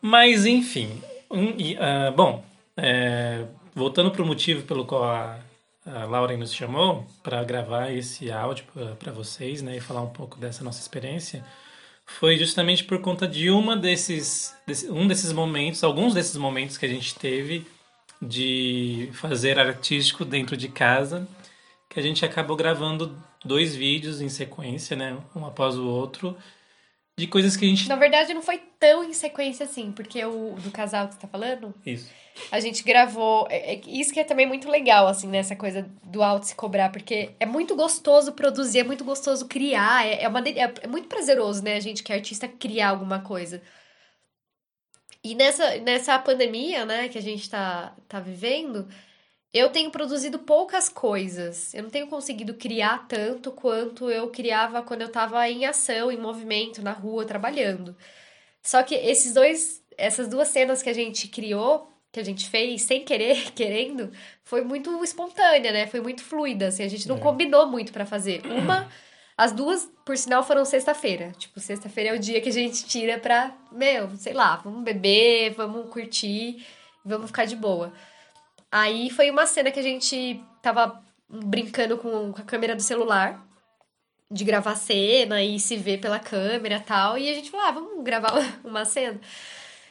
Mas, 0.00 0.46
enfim, 0.46 1.02
um, 1.28 1.48
uh, 1.48 2.12
bom, 2.14 2.44
é, 2.76 3.44
voltando 3.74 4.12
para 4.12 4.22
o 4.22 4.26
motivo 4.26 4.62
pelo 4.62 4.86
qual 4.86 5.02
a, 5.02 5.40
a 5.84 6.04
Laura 6.04 6.36
nos 6.36 6.54
chamou 6.54 7.06
para 7.22 7.42
gravar 7.42 7.90
esse 7.90 8.30
áudio 8.30 8.64
para 8.98 9.12
vocês, 9.12 9.62
né, 9.62 9.76
e 9.76 9.80
falar 9.80 10.02
um 10.02 10.10
pouco 10.10 10.38
dessa 10.38 10.62
nossa 10.62 10.80
experiência, 10.80 11.44
foi 12.06 12.36
justamente 12.36 12.84
por 12.84 13.00
conta 13.00 13.26
de 13.26 13.50
uma 13.50 13.76
desses, 13.76 14.54
desse, 14.66 14.90
um 14.90 15.06
desses 15.06 15.32
momentos, 15.32 15.82
alguns 15.82 16.14
desses 16.14 16.36
momentos 16.36 16.78
que 16.78 16.86
a 16.86 16.88
gente 16.88 17.14
teve 17.14 17.66
de 18.20 19.10
fazer 19.14 19.58
artístico 19.58 20.24
dentro 20.24 20.56
de 20.56 20.68
casa, 20.68 21.26
que 21.88 21.98
a 21.98 22.02
gente 22.02 22.24
acabou 22.24 22.56
gravando 22.56 23.16
dois 23.44 23.74
vídeos 23.74 24.20
em 24.20 24.28
sequência, 24.28 24.96
né, 24.96 25.18
um 25.34 25.44
após 25.44 25.76
o 25.76 25.86
outro, 25.86 26.36
de 27.18 27.26
coisas 27.26 27.56
que 27.56 27.64
a 27.64 27.68
gente. 27.68 27.88
Na 27.88 27.96
verdade, 27.96 28.32
não 28.32 28.42
foi 28.42 28.60
tão 28.78 29.04
em 29.04 29.12
sequência 29.12 29.64
assim, 29.64 29.92
porque 29.92 30.24
o 30.24 30.54
do 30.58 30.70
casal 30.70 31.08
que 31.08 31.14
você 31.14 31.20
tá 31.20 31.28
falando. 31.28 31.74
Isso. 31.84 32.10
A 32.50 32.60
gente 32.60 32.82
gravou. 32.82 33.46
É, 33.50 33.74
é, 33.74 33.80
isso 33.86 34.12
que 34.12 34.20
é 34.20 34.24
também 34.24 34.46
muito 34.46 34.68
legal, 34.68 35.06
assim, 35.06 35.26
né? 35.28 35.38
Essa 35.38 35.56
coisa 35.56 35.88
do 36.04 36.22
alto 36.22 36.46
se 36.46 36.54
cobrar, 36.54 36.90
porque 36.90 37.30
é 37.38 37.46
muito 37.46 37.74
gostoso 37.76 38.32
produzir, 38.32 38.80
é 38.80 38.84
muito 38.84 39.04
gostoso 39.04 39.46
criar, 39.46 40.06
é, 40.06 40.22
é, 40.22 40.28
uma, 40.28 40.40
é, 40.40 40.72
é 40.82 40.86
muito 40.86 41.08
prazeroso, 41.08 41.62
né? 41.62 41.76
A 41.76 41.80
gente 41.80 42.02
que 42.02 42.12
é 42.12 42.16
artista 42.16 42.48
criar 42.48 42.90
alguma 42.90 43.20
coisa. 43.20 43.62
E 45.24 45.34
nessa, 45.34 45.76
nessa 45.78 46.18
pandemia, 46.18 46.84
né, 46.84 47.08
que 47.08 47.16
a 47.16 47.22
gente 47.22 47.48
tá, 47.48 47.94
tá 48.08 48.18
vivendo, 48.18 48.88
eu 49.52 49.70
tenho 49.70 49.90
produzido 49.90 50.38
poucas 50.40 50.88
coisas. 50.88 51.72
Eu 51.74 51.84
não 51.84 51.90
tenho 51.90 52.08
conseguido 52.08 52.54
criar 52.54 53.06
tanto 53.06 53.52
quanto 53.52 54.10
eu 54.10 54.30
criava 54.30 54.82
quando 54.82 55.02
eu 55.02 55.08
estava 55.08 55.48
em 55.48 55.64
ação, 55.64 56.10
em 56.10 56.16
movimento, 56.16 56.82
na 56.82 56.92
rua, 56.92 57.24
trabalhando. 57.24 57.96
Só 58.62 58.82
que 58.82 58.94
esses 58.94 59.34
dois, 59.34 59.82
essas 59.96 60.28
duas 60.28 60.48
cenas 60.48 60.82
que 60.82 60.90
a 60.90 60.94
gente 60.94 61.28
criou, 61.28 61.91
que 62.12 62.20
a 62.20 62.24
gente 62.24 62.48
fez 62.48 62.82
sem 62.82 63.04
querer, 63.04 63.52
querendo, 63.56 64.12
foi 64.44 64.62
muito 64.62 65.02
espontânea, 65.02 65.72
né? 65.72 65.86
Foi 65.86 66.00
muito 66.00 66.22
fluida, 66.22 66.68
assim, 66.68 66.84
a 66.84 66.88
gente 66.88 67.08
não 67.08 67.16
é. 67.16 67.20
combinou 67.20 67.66
muito 67.66 67.92
para 67.92 68.04
fazer. 68.04 68.42
Uma, 68.46 68.88
as 69.36 69.50
duas, 69.50 69.90
por 70.04 70.16
sinal, 70.16 70.44
foram 70.44 70.64
sexta-feira. 70.64 71.32
Tipo, 71.38 71.58
sexta-feira 71.58 72.10
é 72.10 72.12
o 72.14 72.18
dia 72.18 72.40
que 72.40 72.50
a 72.50 72.52
gente 72.52 72.84
tira 72.84 73.18
pra, 73.18 73.56
meu, 73.72 74.10
sei 74.16 74.34
lá, 74.34 74.56
vamos 74.56 74.84
beber, 74.84 75.54
vamos 75.54 75.88
curtir, 75.88 76.64
vamos 77.02 77.28
ficar 77.28 77.46
de 77.46 77.56
boa. 77.56 77.92
Aí 78.70 79.10
foi 79.10 79.30
uma 79.30 79.46
cena 79.46 79.70
que 79.70 79.80
a 79.80 79.82
gente 79.82 80.42
tava 80.62 81.02
brincando 81.28 81.96
com, 81.96 82.30
a 82.36 82.42
câmera 82.42 82.76
do 82.76 82.82
celular, 82.82 83.42
de 84.30 84.44
gravar 84.44 84.76
cena 84.76 85.42
e 85.42 85.58
se 85.58 85.76
ver 85.76 85.98
pela 85.98 86.18
câmera 86.18 86.76
e 86.76 86.80
tal. 86.80 87.18
E 87.18 87.30
a 87.30 87.34
gente 87.34 87.50
falou, 87.50 87.66
ah, 87.66 87.70
vamos 87.70 88.04
gravar 88.04 88.32
uma 88.64 88.84
cena. 88.84 89.18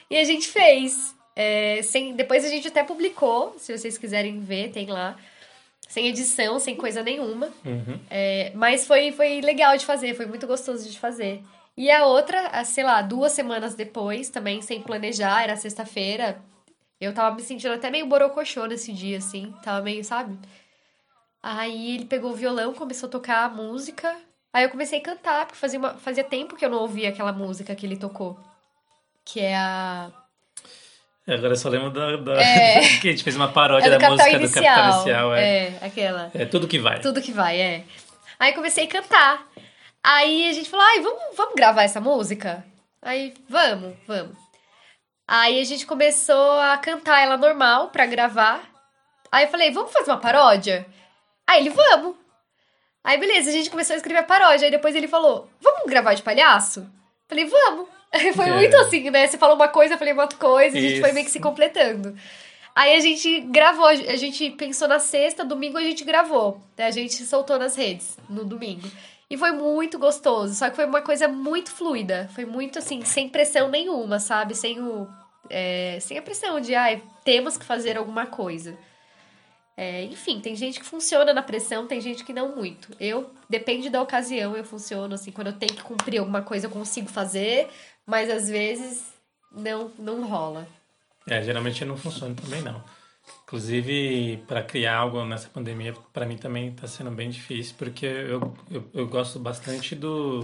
E 0.09 0.17
a 0.17 0.23
gente 0.23 0.47
fez. 0.47 1.15
É, 1.35 1.81
sem, 1.81 2.15
depois 2.15 2.43
a 2.43 2.49
gente 2.49 2.67
até 2.67 2.83
publicou, 2.83 3.55
se 3.57 3.77
vocês 3.77 3.97
quiserem 3.97 4.39
ver, 4.39 4.71
tem 4.71 4.87
lá. 4.87 5.17
Sem 5.87 6.07
edição, 6.07 6.57
sem 6.59 6.75
coisa 6.75 7.03
nenhuma. 7.03 7.47
Uhum. 7.65 7.99
É, 8.09 8.51
mas 8.55 8.87
foi, 8.87 9.11
foi 9.11 9.41
legal 9.41 9.75
de 9.75 9.85
fazer, 9.85 10.13
foi 10.13 10.25
muito 10.25 10.47
gostoso 10.47 10.89
de 10.89 10.97
fazer. 10.97 11.43
E 11.75 11.89
a 11.91 12.05
outra, 12.05 12.63
sei 12.63 12.83
lá, 12.83 13.01
duas 13.01 13.31
semanas 13.31 13.75
depois, 13.75 14.29
também 14.29 14.61
sem 14.61 14.81
planejar, 14.81 15.43
era 15.43 15.55
sexta-feira, 15.55 16.41
eu 17.01 17.13
tava 17.15 17.35
me 17.35 17.41
sentindo 17.41 17.73
até 17.73 17.89
meio 17.89 18.05
borocochô 18.05 18.67
nesse 18.67 18.93
dia, 18.93 19.17
assim. 19.17 19.51
Tava 19.63 19.81
meio, 19.81 20.03
sabe? 20.03 20.37
Aí 21.41 21.95
ele 21.95 22.05
pegou 22.05 22.31
o 22.31 22.35
violão, 22.35 22.75
começou 22.75 23.07
a 23.07 23.11
tocar 23.11 23.45
a 23.45 23.49
música. 23.49 24.15
Aí 24.53 24.63
eu 24.63 24.69
comecei 24.69 24.99
a 24.99 25.03
cantar, 25.03 25.47
porque 25.47 25.57
fazia, 25.59 25.79
uma, 25.79 25.95
fazia 25.95 26.23
tempo 26.23 26.55
que 26.55 26.63
eu 26.63 26.69
não 26.69 26.77
ouvia 26.77 27.09
aquela 27.09 27.33
música 27.33 27.73
que 27.73 27.87
ele 27.87 27.97
tocou. 27.97 28.39
Que 29.25 29.39
é 29.39 29.57
a. 29.57 30.11
É, 31.27 31.35
agora 31.35 31.53
eu 31.53 31.57
só 31.57 31.69
lembro 31.69 31.91
da. 31.91 32.17
da... 32.17 32.41
É... 32.41 32.79
que 32.99 33.07
a 33.07 33.11
gente 33.11 33.23
fez 33.23 33.35
uma 33.35 33.51
paródia 33.51 33.87
é 33.87 33.97
da 33.97 34.09
música 34.09 34.29
inicial. 34.31 34.63
do 34.63 34.67
Capital 34.67 34.93
Inicial. 34.93 35.35
É. 35.35 35.41
é, 35.41 35.79
aquela. 35.81 36.31
É 36.33 36.45
tudo 36.45 36.67
que 36.67 36.79
vai. 36.79 36.99
Tudo 36.99 37.21
que 37.21 37.31
vai, 37.31 37.59
é. 37.59 37.83
Aí 38.39 38.53
comecei 38.53 38.85
a 38.85 38.87
cantar. 38.87 39.47
Aí 40.03 40.49
a 40.49 40.53
gente 40.53 40.69
falou, 40.69 40.85
ai, 40.85 40.99
vamos, 40.99 41.21
vamos 41.35 41.55
gravar 41.55 41.83
essa 41.83 42.01
música? 42.01 42.65
Aí, 43.01 43.33
vamos, 43.47 43.95
vamos. 44.07 44.35
Aí 45.27 45.59
a 45.59 45.63
gente 45.63 45.85
começou 45.85 46.59
a 46.59 46.77
cantar 46.77 47.21
ela 47.21 47.37
normal 47.37 47.89
pra 47.89 48.07
gravar. 48.07 48.61
Aí 49.31 49.45
eu 49.45 49.51
falei, 49.51 49.71
vamos 49.71 49.93
fazer 49.93 50.11
uma 50.11 50.19
paródia? 50.19 50.85
Aí 51.47 51.61
ele, 51.61 51.69
vamos. 51.69 52.15
Aí 53.03 53.17
beleza, 53.19 53.49
a 53.49 53.53
gente 53.53 53.69
começou 53.69 53.93
a 53.93 53.97
escrever 53.97 54.19
a 54.19 54.23
paródia. 54.23 54.65
Aí 54.65 54.71
depois 54.71 54.95
ele 54.95 55.07
falou, 55.07 55.49
vamos 55.61 55.83
gravar 55.85 56.15
de 56.15 56.23
palhaço? 56.23 56.89
Falei, 57.29 57.45
vamos. 57.45 57.87
Foi 58.35 58.49
É. 58.49 58.53
muito 58.53 58.75
assim, 58.77 59.09
né? 59.09 59.27
Você 59.27 59.37
falou 59.37 59.55
uma 59.55 59.67
coisa, 59.67 59.93
eu 59.93 59.97
falei 59.97 60.13
uma 60.13 60.23
outra 60.23 60.37
coisa, 60.37 60.77
a 60.77 60.81
gente 60.81 60.93
Isso. 60.93 61.01
foi 61.01 61.11
meio 61.13 61.25
que 61.25 61.31
se 61.31 61.39
completando. 61.39 62.15
Aí 62.75 62.95
a 62.95 62.99
gente 62.99 63.41
gravou, 63.41 63.85
a 63.85 63.95
gente 63.95 64.49
pensou 64.51 64.87
na 64.87 64.99
sexta, 64.99 65.43
domingo 65.43 65.77
a 65.77 65.81
gente 65.81 66.03
gravou. 66.03 66.61
né? 66.77 66.85
A 66.87 66.91
gente 66.91 67.13
soltou 67.25 67.57
nas 67.59 67.75
redes 67.75 68.17
no 68.29 68.43
domingo. 68.45 68.89
E 69.29 69.37
foi 69.37 69.51
muito 69.53 69.97
gostoso, 69.97 70.53
só 70.53 70.69
que 70.69 70.75
foi 70.75 70.85
uma 70.85 71.01
coisa 71.01 71.27
muito 71.27 71.71
fluida. 71.71 72.29
Foi 72.35 72.45
muito 72.45 72.79
assim, 72.79 73.03
sem 73.05 73.29
pressão 73.29 73.69
nenhuma, 73.69 74.19
sabe? 74.19 74.55
Sem 74.55 74.81
o. 74.81 75.07
é, 75.49 75.97
sem 76.01 76.17
a 76.17 76.21
pressão 76.21 76.59
de, 76.59 76.75
ai, 76.75 77.01
temos 77.23 77.57
que 77.57 77.63
fazer 77.65 77.97
alguma 77.97 78.25
coisa. 78.25 78.77
É, 79.77 80.03
enfim, 80.03 80.39
tem 80.41 80.53
gente 80.55 80.79
que 80.79 80.85
funciona 80.85 81.33
na 81.33 81.41
pressão, 81.41 81.87
tem 81.87 81.99
gente 82.01 82.23
que 82.25 82.33
não 82.33 82.55
muito. 82.55 82.89
Eu, 82.99 83.31
depende 83.49 83.89
da 83.89 84.01
ocasião, 84.01 84.55
eu 84.55 84.63
funciono 84.65 85.15
assim, 85.15 85.31
quando 85.31 85.47
eu 85.47 85.53
tenho 85.53 85.73
que 85.73 85.81
cumprir 85.81 86.19
alguma 86.19 86.41
coisa, 86.41 86.67
eu 86.67 86.69
consigo 86.69 87.09
fazer, 87.09 87.67
mas 88.05 88.29
às 88.29 88.49
vezes 88.49 89.13
não, 89.51 89.91
não 89.97 90.27
rola. 90.27 90.67
É, 91.27 91.41
geralmente 91.43 91.85
não 91.85 91.97
funciona 91.97 92.33
também 92.35 92.61
não. 92.61 92.83
Inclusive, 93.43 94.43
para 94.47 94.63
criar 94.63 94.97
algo 94.97 95.23
nessa 95.25 95.49
pandemia, 95.49 95.93
para 96.11 96.25
mim 96.25 96.37
também 96.37 96.69
está 96.69 96.87
sendo 96.87 97.11
bem 97.11 97.29
difícil, 97.29 97.75
porque 97.77 98.05
eu, 98.05 98.53
eu, 98.69 98.89
eu 98.93 99.07
gosto 99.07 99.39
bastante 99.39 99.93
do, 99.95 100.43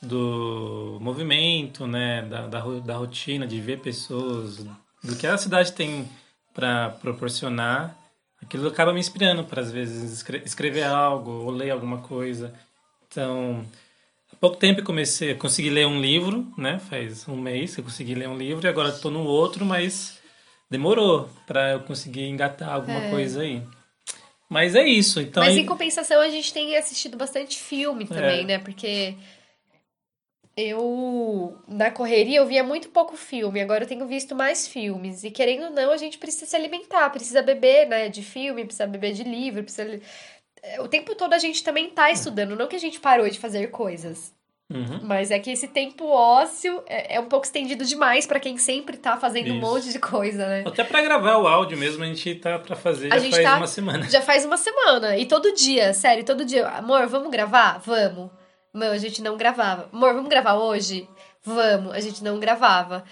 do 0.00 0.98
movimento, 1.00 1.86
né, 1.86 2.22
da, 2.22 2.46
da, 2.46 2.60
da 2.60 2.96
rotina, 2.96 3.46
de 3.46 3.60
ver 3.60 3.80
pessoas, 3.80 4.58
do 5.02 5.16
que 5.18 5.26
a 5.26 5.38
cidade 5.38 5.72
tem 5.72 6.08
para 6.52 6.90
proporcionar. 6.90 7.96
Aquilo 8.42 8.68
acaba 8.68 8.92
me 8.92 9.00
inspirando 9.00 9.44
para, 9.44 9.60
às 9.60 9.70
vezes, 9.70 10.12
escre- 10.12 10.42
escrever 10.44 10.84
algo 10.84 11.30
ou 11.30 11.50
ler 11.50 11.70
alguma 11.70 11.98
coisa. 11.98 12.52
Então, 13.08 13.64
Há 14.32 14.36
pouco 14.36 14.56
tempo 14.56 14.80
eu 14.80 14.84
comecei, 14.84 15.34
consegui 15.34 15.70
ler 15.70 15.86
um 15.86 16.00
livro, 16.00 16.52
né? 16.56 16.78
Faz 16.78 17.28
um 17.28 17.36
mês 17.36 17.74
que 17.74 17.80
eu 17.80 17.84
consegui 17.84 18.14
ler 18.14 18.28
um 18.28 18.36
livro 18.36 18.66
e 18.66 18.68
agora 18.68 18.88
estou 18.88 19.10
no 19.10 19.24
outro, 19.24 19.64
mas 19.64 20.18
demorou 20.70 21.28
para 21.46 21.72
eu 21.72 21.80
conseguir 21.80 22.22
engatar 22.22 22.70
alguma 22.70 23.08
coisa 23.10 23.42
aí. 23.42 23.62
Mas 24.48 24.74
é 24.74 24.86
isso. 24.86 25.20
Então, 25.20 25.42
Mas 25.42 25.56
em 25.56 25.64
compensação, 25.64 26.20
a 26.20 26.28
gente 26.28 26.52
tem 26.52 26.76
assistido 26.76 27.16
bastante 27.16 27.58
filme 27.58 28.06
também, 28.06 28.40
É. 28.40 28.44
né? 28.44 28.58
Porque 28.58 29.14
eu, 30.56 31.56
na 31.66 31.90
correria, 31.90 32.38
eu 32.40 32.46
via 32.46 32.62
muito 32.62 32.90
pouco 32.90 33.16
filme. 33.16 33.60
Agora 33.60 33.84
eu 33.84 33.88
tenho 33.88 34.06
visto 34.06 34.34
mais 34.34 34.68
filmes. 34.68 35.24
E 35.24 35.30
querendo 35.30 35.64
ou 35.64 35.70
não, 35.70 35.90
a 35.90 35.96
gente 35.96 36.18
precisa 36.18 36.44
se 36.46 36.54
alimentar, 36.56 37.08
precisa 37.10 37.42
beber, 37.42 37.86
né? 37.88 38.08
De 38.08 38.22
filme, 38.22 38.64
precisa 38.64 38.86
beber 38.86 39.14
de 39.14 39.22
livro, 39.24 39.62
precisa. 39.62 40.00
O 40.80 40.88
tempo 40.88 41.14
todo 41.14 41.32
a 41.32 41.38
gente 41.38 41.62
também 41.64 41.90
tá 41.90 42.10
estudando. 42.10 42.56
Não 42.56 42.66
que 42.68 42.76
a 42.76 42.80
gente 42.80 43.00
parou 43.00 43.28
de 43.28 43.38
fazer 43.38 43.68
coisas. 43.68 44.32
Uhum. 44.72 45.00
Mas 45.02 45.30
é 45.30 45.38
que 45.38 45.50
esse 45.50 45.68
tempo 45.68 46.06
ósseo 46.06 46.82
é, 46.86 47.16
é 47.16 47.20
um 47.20 47.26
pouco 47.26 47.44
estendido 47.44 47.84
demais 47.84 48.26
pra 48.26 48.40
quem 48.40 48.56
sempre 48.56 48.96
tá 48.96 49.18
fazendo 49.18 49.50
um 49.52 49.58
Isso. 49.58 49.60
monte 49.60 49.92
de 49.92 49.98
coisa, 49.98 50.46
né? 50.46 50.62
Até 50.66 50.82
para 50.82 51.02
gravar 51.02 51.36
o 51.36 51.46
áudio 51.46 51.76
mesmo, 51.76 52.02
a 52.02 52.06
gente 52.06 52.34
tá 52.36 52.58
para 52.58 52.74
fazer 52.74 53.12
A 53.12 53.18
já 53.18 53.30
faz 53.30 53.42
tá- 53.42 53.56
uma 53.58 53.66
semana. 53.66 54.08
Já 54.08 54.20
faz 54.22 54.44
uma 54.46 54.56
semana. 54.56 55.16
E 55.18 55.26
todo 55.26 55.52
dia, 55.52 55.92
sério, 55.92 56.24
todo 56.24 56.44
dia. 56.44 56.66
Amor, 56.68 57.06
vamos 57.06 57.30
gravar? 57.30 57.78
Vamos. 57.84 58.30
Não, 58.72 58.92
a 58.92 58.98
gente 58.98 59.20
não 59.20 59.36
gravava. 59.36 59.90
Amor, 59.92 60.14
vamos 60.14 60.30
gravar 60.30 60.54
hoje? 60.54 61.06
Vamos. 61.42 61.92
A 61.92 62.00
gente 62.00 62.24
não 62.24 62.40
gravava. 62.40 63.04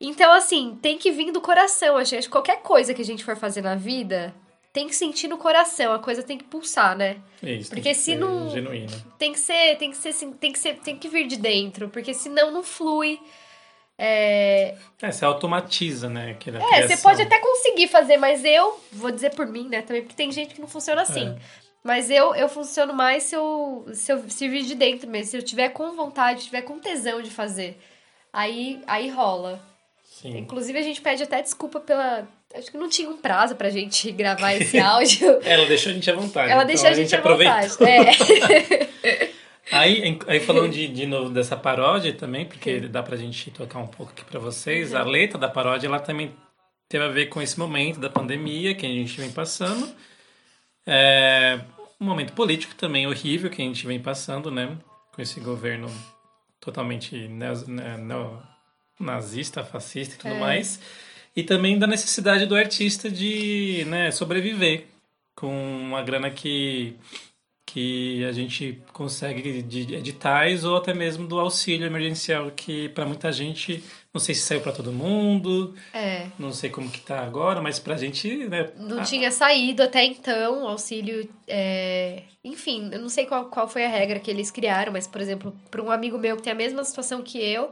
Então, 0.00 0.32
assim, 0.32 0.78
tem 0.80 0.96
que 0.96 1.10
vir 1.10 1.30
do 1.30 1.40
coração. 1.42 1.96
A 1.98 2.04
gente, 2.04 2.28
qualquer 2.30 2.62
coisa 2.62 2.94
que 2.94 3.02
a 3.02 3.04
gente 3.04 3.22
for 3.22 3.36
fazer 3.36 3.60
na 3.60 3.74
vida, 3.74 4.34
tem 4.72 4.86
que 4.88 4.94
sentir 4.94 5.28
no 5.28 5.36
coração. 5.38 5.92
A 5.92 5.98
coisa 5.98 6.22
tem 6.22 6.38
que 6.38 6.44
pulsar, 6.44 6.96
né? 6.96 7.16
Isso, 7.42 7.68
Porque 7.70 7.82
tem 7.82 7.92
que 7.92 7.98
se 7.98 8.14
não- 8.16 8.48
genuíno. 8.50 8.90
Tem 9.18 9.32
que 9.32 9.38
ser, 9.38 9.76
tem 9.76 9.90
que 9.90 9.96
ser, 9.96 10.08
assim, 10.10 10.32
tem 10.32 10.52
que 10.52 10.58
ser, 10.58 10.78
tem 10.78 10.96
que 10.96 11.08
vir 11.08 11.26
de 11.26 11.36
dentro. 11.36 11.88
Porque 11.88 12.14
senão 12.14 12.50
não 12.50 12.62
flui. 12.62 13.20
É, 13.98 14.74
É, 15.00 15.10
você 15.12 15.24
automatiza, 15.24 16.08
né? 16.08 16.30
aquela 16.32 16.58
é, 16.58 16.62
você 16.80 16.82
criação. 16.86 17.02
pode 17.10 17.22
até 17.22 17.38
conseguir 17.38 17.88
fazer, 17.88 18.16
mas 18.16 18.44
eu 18.44 18.80
vou 18.90 19.10
dizer 19.10 19.34
por 19.34 19.46
mim, 19.46 19.68
né, 19.68 19.82
também, 19.82 20.02
porque 20.02 20.16
tem 20.16 20.32
gente 20.32 20.54
que 20.54 20.60
não 20.60 20.66
funciona 20.68 21.02
assim. 21.02 21.28
É. 21.28 21.36
Mas 21.84 22.10
eu, 22.10 22.34
eu 22.34 22.48
funciono 22.48 22.94
mais 22.94 23.24
se 23.24 23.34
eu, 23.36 23.84
se 23.92 24.12
eu 24.12 24.28
servir 24.30 24.62
de 24.64 24.74
dentro 24.74 25.08
mesmo, 25.08 25.30
se 25.30 25.36
eu 25.36 25.42
tiver 25.42 25.68
com 25.70 25.92
vontade, 25.94 26.44
tiver 26.44 26.62
com 26.62 26.78
tesão 26.78 27.20
de 27.20 27.30
fazer. 27.30 27.78
Aí, 28.32 28.82
aí 28.86 29.08
rola. 29.10 29.60
Sim. 30.04 30.38
Inclusive, 30.38 30.78
a 30.78 30.82
gente 30.82 31.00
pede 31.02 31.22
até 31.24 31.42
desculpa 31.42 31.80
pela. 31.80 32.26
Acho 32.54 32.70
que 32.70 32.76
não 32.76 32.88
tinha 32.88 33.08
um 33.08 33.16
prazo 33.16 33.54
pra 33.56 33.70
gente 33.70 34.10
gravar 34.12 34.54
esse 34.54 34.78
áudio. 34.78 35.38
Ela 35.44 35.66
deixou 35.66 35.90
a 35.90 35.94
gente 35.94 36.10
à 36.10 36.14
vontade. 36.14 36.50
Ela 36.50 36.62
então 36.62 36.66
deixou 36.66 36.88
a 36.88 36.92
gente 36.94 37.14
à 37.14 37.18
aproveitou. 37.18 37.54
vontade. 37.78 38.92
É. 39.02 39.32
Aí, 39.70 40.18
aí 40.26 40.40
falando 40.40 40.70
de, 40.72 40.88
de 40.88 41.06
novo 41.06 41.30
dessa 41.30 41.56
paródia 41.56 42.12
também, 42.12 42.44
porque 42.44 42.80
dá 42.80 43.02
pra 43.02 43.16
gente 43.16 43.50
tocar 43.52 43.78
um 43.78 43.86
pouco 43.86 44.12
aqui 44.12 44.22
pra 44.24 44.38
vocês, 44.38 44.92
a 44.92 45.02
letra 45.04 45.38
da 45.38 45.48
paródia, 45.48 45.86
ela 45.86 46.00
também 46.00 46.34
teve 46.88 47.04
a 47.04 47.08
ver 47.08 47.26
com 47.26 47.40
esse 47.40 47.58
momento 47.58 47.98
da 47.98 48.10
pandemia 48.10 48.74
que 48.74 48.84
a 48.84 48.88
gente 48.88 49.18
vem 49.18 49.30
passando. 49.30 49.88
É, 50.86 51.60
um 52.00 52.04
momento 52.04 52.32
político 52.32 52.74
também 52.74 53.06
horrível 53.06 53.48
que 53.48 53.62
a 53.62 53.64
gente 53.64 53.86
vem 53.86 54.00
passando, 54.00 54.50
né? 54.50 54.76
Com 55.14 55.22
esse 55.22 55.40
governo 55.40 55.88
totalmente 56.60 57.16
neo- 57.28 57.64
ne- 57.66 57.96
neo- 57.98 58.42
nazista, 59.00 59.64
fascista 59.64 60.16
e 60.16 60.18
tudo 60.18 60.34
É. 60.34 60.38
mais. 60.40 60.80
E 61.34 61.42
também 61.42 61.78
da 61.78 61.86
necessidade 61.86 62.44
do 62.46 62.54
artista 62.54 63.10
de 63.10 63.84
né, 63.88 64.10
sobreviver 64.10 64.84
com 65.34 65.48
uma 65.82 66.02
grana 66.02 66.30
que 66.30 66.94
que 67.64 68.22
a 68.26 68.32
gente 68.32 68.82
consegue 68.92 69.62
de 69.62 69.94
editais 69.94 70.62
ou 70.64 70.76
até 70.76 70.92
mesmo 70.92 71.26
do 71.26 71.38
auxílio 71.40 71.86
emergencial 71.86 72.50
que 72.50 72.90
para 72.90 73.06
muita 73.06 73.32
gente 73.32 73.82
não 74.12 74.20
sei 74.20 74.34
se 74.34 74.42
saiu 74.42 74.60
para 74.60 74.72
todo 74.72 74.92
mundo 74.92 75.74
é. 75.94 76.26
não 76.38 76.52
sei 76.52 76.68
como 76.68 76.90
que 76.90 77.00
tá 77.00 77.20
agora 77.20 77.62
mas 77.62 77.78
pra 77.78 77.96
gente 77.96 78.28
né 78.48 78.70
Não 78.76 78.98
a- 79.00 79.04
tinha 79.04 79.30
saído 79.30 79.82
até 79.82 80.04
então, 80.04 80.68
auxílio. 80.68 81.26
é, 81.48 82.24
Enfim, 82.44 82.90
eu 82.92 83.00
não 83.00 83.08
sei 83.08 83.24
qual, 83.24 83.46
qual 83.46 83.66
foi 83.66 83.86
a 83.86 83.88
regra 83.88 84.18
que 84.20 84.30
eles 84.30 84.50
criaram, 84.50 84.92
mas, 84.92 85.06
por 85.06 85.20
exemplo, 85.20 85.56
para 85.70 85.82
um 85.82 85.90
amigo 85.90 86.18
meu 86.18 86.36
que 86.36 86.42
tem 86.42 86.52
a 86.52 86.56
mesma 86.56 86.84
situação 86.84 87.22
que 87.22 87.38
eu, 87.38 87.70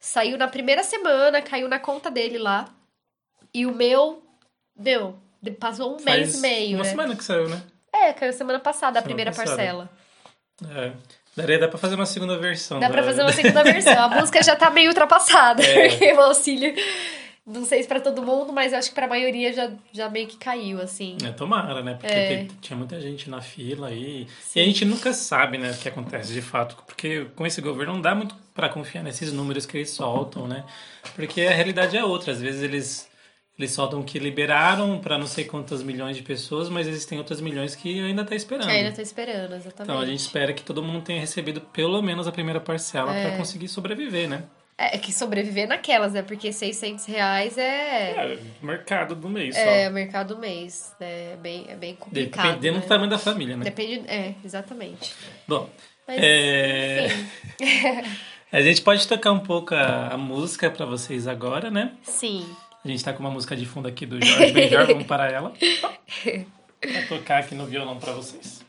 saiu 0.00 0.38
na 0.38 0.48
primeira 0.48 0.82
semana, 0.82 1.42
caiu 1.42 1.68
na 1.68 1.78
conta 1.78 2.10
dele 2.10 2.38
lá. 2.38 2.72
E 3.54 3.66
o 3.66 3.74
meu, 3.74 4.22
meu, 4.78 5.16
de- 5.42 5.50
passou 5.50 5.92
um 5.92 5.96
mês 6.02 6.04
faz 6.04 6.34
e 6.36 6.40
meio, 6.40 6.76
uma 6.78 6.84
né? 6.84 6.90
semana 6.90 7.16
que 7.16 7.24
saiu 7.24 7.48
né 7.48 7.62
É, 7.92 8.12
caiu 8.12 8.32
semana 8.32 8.58
passada, 8.58 8.98
a 8.98 9.02
Semana 9.02 9.04
primeira 9.04 9.30
passada. 9.30 9.56
parcela. 9.56 9.90
é. 10.74 10.92
daria 11.36 11.58
dá 11.58 11.68
para 11.68 11.78
fazer 11.78 11.94
uma 11.94 12.06
segunda 12.06 12.38
versão 12.38 12.78
Dá 12.80 12.86
da- 12.88 12.92
pra 12.94 13.02
fazer 13.02 13.22
uma 13.22 13.32
segunda 13.32 13.62
versão. 13.64 13.98
A 14.04 14.08
música 14.20 14.42
já 14.42 14.54
tá 14.56 14.70
meio 14.70 14.88
ultrapassada, 14.88 15.62
É. 15.62 15.88
porque 15.88 16.12
o 16.12 16.20
auxílio. 16.20 16.74
Não 17.44 17.64
sei 17.64 17.82
se 17.82 17.88
pra 17.88 17.98
todo 18.00 18.22
mundo, 18.22 18.52
mas 18.52 18.72
acho 18.72 18.90
que 18.90 18.94
pra 18.94 19.08
maioria 19.08 19.52
já, 19.52 19.68
já 19.92 20.08
meio 20.08 20.28
que 20.28 20.36
caiu, 20.36 20.80
assim. 20.80 21.16
É, 21.24 21.32
tomara, 21.32 21.82
né? 21.82 21.94
Porque 21.94 22.06
É. 22.14 22.46
tinha 22.60 22.76
muita 22.76 23.00
gente 23.00 23.28
na 23.28 23.40
fila 23.40 23.88
aí. 23.88 24.28
Sim. 24.40 24.60
E 24.60 24.62
a 24.62 24.64
gente 24.64 24.84
nunca 24.84 25.12
sabe, 25.12 25.58
né, 25.58 25.72
o 25.72 25.76
que 25.76 25.88
acontece 25.88 26.32
de 26.32 26.40
fato. 26.40 26.76
Porque 26.86 27.26
com 27.34 27.44
esse 27.44 27.60
governo 27.60 27.94
não 27.94 28.00
dá 28.00 28.14
muito 28.14 28.36
pra 28.54 28.68
confiar 28.68 29.02
nesses 29.02 29.32
números 29.32 29.66
que 29.66 29.76
eles 29.76 29.90
soltam, 29.90 30.46
né? 30.46 30.64
Porque 31.16 31.40
a 31.42 31.50
realidade 31.50 31.96
é 31.96 32.04
outra. 32.04 32.30
Às 32.32 32.40
vezes 32.40 32.62
eles, 32.62 33.08
eles 33.58 33.70
soltam 33.72 34.02
que 34.02 34.18
liberaram 34.18 34.98
pra 34.98 35.18
não 35.18 35.26
sei 35.26 35.44
quantas 35.44 35.82
milhões 35.82 36.16
de 36.16 36.22
pessoas, 36.22 36.68
mas 36.68 36.86
existem 36.86 37.18
outras 37.18 37.40
milhões 37.40 37.74
que 37.76 38.00
ainda 38.00 38.24
tá 38.24 38.34
esperando. 38.34 38.66
Que 38.68 38.72
ainda 38.72 38.92
tô 38.92 39.02
esperando, 39.02 39.54
exatamente. 39.54 39.82
Então 39.82 39.98
a 40.00 40.06
gente 40.06 40.20
espera 40.20 40.52
que 40.52 40.62
todo 40.62 40.82
mundo 40.82 41.02
tenha 41.02 41.20
recebido 41.20 41.60
pelo 41.60 42.00
menos 42.02 42.26
a 42.26 42.32
primeira 42.32 42.60
parcela 42.60 43.14
É. 43.14 43.28
pra 43.28 43.36
conseguir 43.36 43.68
sobreviver, 43.68 44.28
né? 44.28 44.44
É 44.78 44.96
que 44.98 45.12
sobreviver 45.12 45.68
naquelas, 45.68 46.14
né? 46.14 46.22
Porque 46.22 46.50
600 46.52 47.04
reais 47.04 47.56
é, 47.58 48.32
É, 48.32 48.38
mercado 48.62 49.14
do 49.14 49.28
mês 49.28 49.54
é 49.54 49.84
só. 49.86 49.92
mercado 49.92 50.34
do 50.34 50.40
mês. 50.40 50.92
né? 50.98 51.34
É 51.34 51.36
bem, 51.36 51.66
é 51.68 51.76
bem 51.76 51.94
complicado. 51.94 52.46
Dependendo 52.46 52.78
né? 52.78 52.84
do 52.84 52.88
tamanho 52.88 53.10
da 53.10 53.18
família, 53.18 53.56
né? 53.56 53.64
Depende. 53.64 54.08
É, 54.08 54.34
exatamente. 54.44 55.12
Bom, 55.46 55.68
Mas, 56.08 56.18
É. 56.20 57.06
enfim. 57.06 57.28
A 58.50 58.60
gente 58.60 58.82
pode 58.82 59.06
tocar 59.08 59.32
um 59.32 59.38
pouco 59.40 59.74
a, 59.74 60.08
a 60.08 60.16
música 60.18 60.70
pra 60.70 60.84
vocês 60.84 61.26
agora, 61.28 61.70
né? 61.70 61.92
Sim. 62.02 62.44
A 62.84 62.88
gente 62.88 63.04
tá 63.04 63.12
com 63.12 63.20
uma 63.20 63.30
música 63.30 63.54
de 63.56 63.64
fundo 63.64 63.86
aqui 63.88 64.04
do 64.04 64.24
Jorge 64.24 64.52
Benjor, 64.52 64.86
vamos 64.86 65.06
parar 65.06 65.32
ela. 65.32 65.52
Vou 67.08 67.18
tocar 67.18 67.38
aqui 67.38 67.54
no 67.54 67.64
violão 67.66 67.96
pra 67.98 68.12
vocês. 68.12 68.60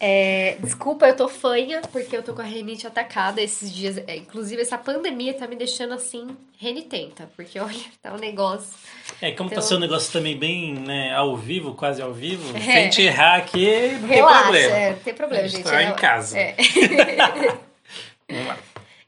É, 0.00 0.56
desculpa, 0.60 1.06
eu 1.06 1.16
tô 1.16 1.28
fanha, 1.28 1.82
porque 1.92 2.16
eu 2.16 2.22
tô 2.22 2.32
com 2.32 2.40
a 2.40 2.44
renite 2.44 2.86
atacada 2.86 3.42
esses 3.42 3.70
dias. 3.74 3.98
É, 4.06 4.16
inclusive, 4.16 4.62
essa 4.62 4.78
pandemia 4.78 5.34
tá 5.34 5.46
me 5.46 5.56
deixando 5.56 5.92
assim, 5.92 6.28
renitenta, 6.56 7.28
porque 7.36 7.58
olha, 7.60 7.76
tá 8.00 8.14
um 8.14 8.16
negócio. 8.18 8.68
É, 9.20 9.32
como 9.32 9.50
Então- 9.50 9.60
tá 9.60 9.68
sendo 9.68 9.78
um 9.78 9.80
negócio 9.80 10.10
também 10.12 10.38
bem 10.38 10.74
né, 10.74 11.12
ao 11.14 11.36
vivo, 11.36 11.74
quase 11.74 12.00
ao 12.00 12.14
vivo, 12.14 12.56
É. 12.56 12.60
se 12.60 12.70
a 12.70 12.74
gente 12.82 13.02
errar 13.02 13.36
aqui, 13.38 13.66
não 14.00 14.08
tem 14.08 14.16
Relaxa, 14.16 14.42
problema. 14.44 14.76
é, 14.76 14.90
não 14.90 14.98
tem 15.00 15.14
problema, 15.14 15.44
A 15.44 15.48
gente 15.48 15.64
tá 15.64 15.82
é- 15.82 15.88
em 15.90 15.94
casa. 15.94 16.38
é. 16.38 16.56
Vamos 18.30 18.46
lá. 18.46 18.58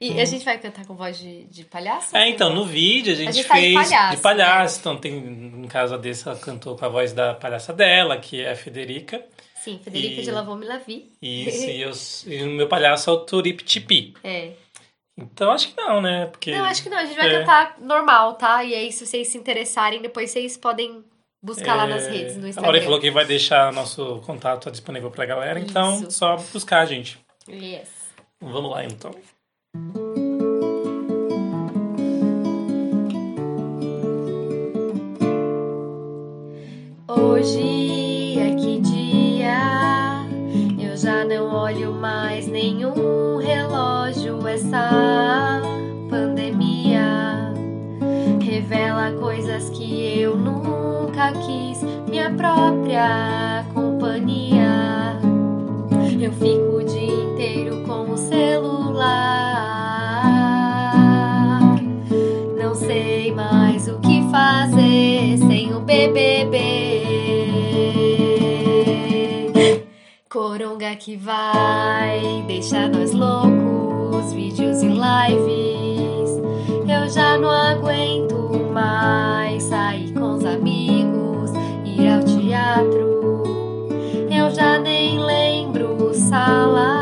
E 0.01 0.19
a 0.19 0.25
gente 0.25 0.43
vai 0.43 0.57
cantar 0.57 0.85
com 0.87 0.95
voz 0.95 1.17
de, 1.19 1.43
de 1.45 1.63
palhaço? 1.63 2.17
É, 2.17 2.27
então, 2.27 2.53
no 2.53 2.65
vídeo 2.65 3.13
a 3.13 3.15
gente, 3.15 3.33
gente 3.33 3.47
tá 3.47 3.53
de 3.55 3.61
fez 3.61 3.73
palhaço, 3.89 4.15
de 4.15 4.21
palhaço. 4.21 4.79
Então, 4.79 4.97
tem, 4.97 5.13
em 5.13 5.67
casa 5.67 5.97
desse, 5.97 6.27
ela 6.27 6.37
cantou 6.37 6.75
com 6.75 6.83
a 6.85 6.89
voz 6.89 7.13
da 7.13 7.35
palhaça 7.35 7.71
dela, 7.71 8.17
que 8.17 8.41
é 8.41 8.51
a 8.51 8.55
Federica. 8.55 9.23
Sim, 9.63 9.79
Federica 9.83 10.21
E- 10.21 10.23
de 10.23 10.31
Lavô 10.31 10.55
Me 10.55 10.65
Lavi. 10.65 11.11
Isso, 11.21 11.69
e, 11.69 11.85
os- 11.85 12.25
e 12.25 12.41
o 12.41 12.47
meu 12.47 12.67
palhaço 12.67 13.09
é 13.11 13.13
o 13.13 13.17
Turip 13.19 13.63
Tipi. 13.63 14.15
É. 14.23 14.53
Então, 15.15 15.51
acho 15.51 15.67
que 15.69 15.79
não, 15.79 16.01
né? 16.01 16.25
Porque, 16.25 16.51
Não, 16.51 16.65
acho 16.65 16.81
que 16.81 16.89
não. 16.89 16.97
A 16.97 17.05
gente 17.05 17.15
vai 17.17 17.29
É. 17.35 17.39
cantar 17.39 17.75
normal, 17.79 18.33
tá? 18.33 18.63
E 18.63 18.73
aí, 18.73 18.91
se 18.91 19.05
vocês 19.05 19.27
se 19.27 19.37
interessarem, 19.37 20.01
depois 20.01 20.31
vocês 20.31 20.57
podem 20.57 21.03
buscar 21.43 21.75
lá 21.75 21.85
nas 21.85 22.05
é, 22.07 22.11
redes, 22.11 22.37
no 22.37 22.45
A 22.45 22.49
Instagram. 22.49 22.71
Lori 22.71 22.83
falou 22.83 22.99
que 22.99 23.11
vai 23.11 23.25
deixar 23.25 23.71
nosso 23.71 24.19
contato 24.25 24.71
disponível 24.71 25.11
pra 25.11 25.25
galera, 25.27 25.59
então 25.59 26.01
Isso. 26.01 26.11
só 26.11 26.37
buscar 26.37 26.79
a 26.81 26.85
gente. 26.85 27.19
Yes. 27.47 27.87
Vamos 28.39 28.71
lá, 28.71 28.83
então. 28.83 29.11
Hoje 37.07 38.37
é 38.37 38.53
que 38.55 38.81
dia 38.81 40.25
eu 40.77 40.97
já 40.97 41.23
não 41.23 41.55
olho 41.55 41.93
mais 41.93 42.47
nenhum 42.47 43.37
relógio. 43.37 44.45
Essa 44.45 45.61
pandemia 46.09 47.53
revela 48.41 49.13
coisas 49.13 49.69
que 49.69 50.19
eu 50.19 50.35
nunca 50.35 51.31
quis. 51.31 51.81
Minha 52.09 52.29
própria 52.31 53.65
companhia. 53.73 55.17
Eu 56.19 56.33
fico 56.33 56.75
o 56.75 56.83
dia 56.83 57.23
inteiro 57.23 57.85
com 57.85 58.11
o 58.11 58.17
celular. 58.17 59.50
O 65.75 65.79
BBB. 65.79 67.03
Coronga 70.29 70.95
que 70.95 71.15
vai 71.15 72.43
deixar 72.47 72.89
nós 72.89 73.11
loucos, 73.11 74.33
vídeos 74.33 74.81
e 74.81 74.87
lives. 74.87 76.31
Eu 76.87 77.09
já 77.09 77.37
não 77.37 77.49
aguento 77.49 78.35
mais 78.73 79.63
sair 79.63 80.13
com 80.13 80.35
os 80.35 80.45
amigos, 80.45 81.51
ir 81.85 82.07
ao 82.07 82.23
teatro. 82.23 83.43
Eu 84.29 84.51
já 84.51 84.79
nem 84.79 85.19
lembro 85.19 86.13
sala 86.13 87.00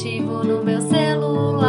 aplicativo 0.00 0.44
no 0.44 0.64
meu 0.64 0.80
celular. 0.80 1.68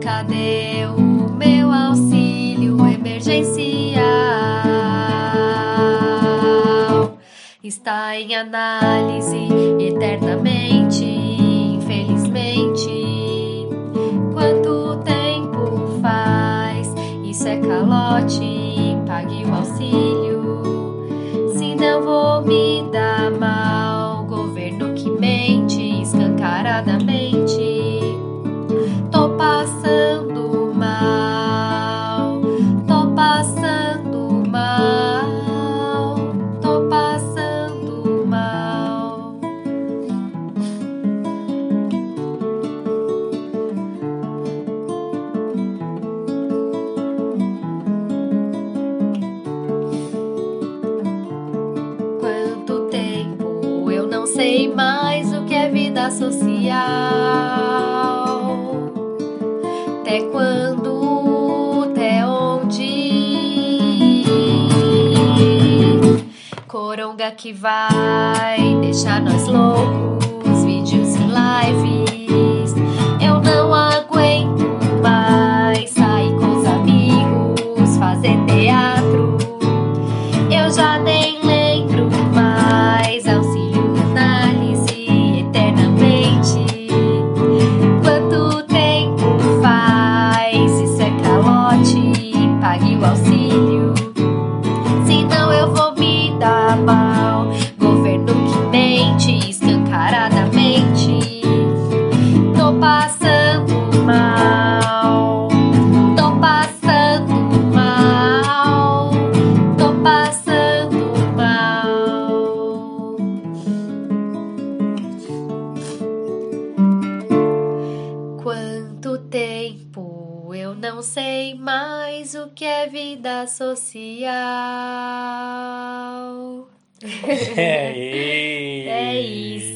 Cadê 0.00 0.86
o 0.86 1.30
meu 1.30 1.72
auxílio 1.72 2.84
emergencial? 2.86 4.02
Está 7.62 8.16
em 8.16 8.34
análise 8.34 9.48
eternamente, 9.78 11.04
infelizmente. 11.04 13.68
Quanto 14.32 14.96
tempo 15.04 16.00
faz? 16.02 16.92
Isso 17.24 17.46
é 17.46 17.56
calote, 17.58 18.96
pague 19.06 19.44
o 19.44 19.54
auxílio. 19.54 20.37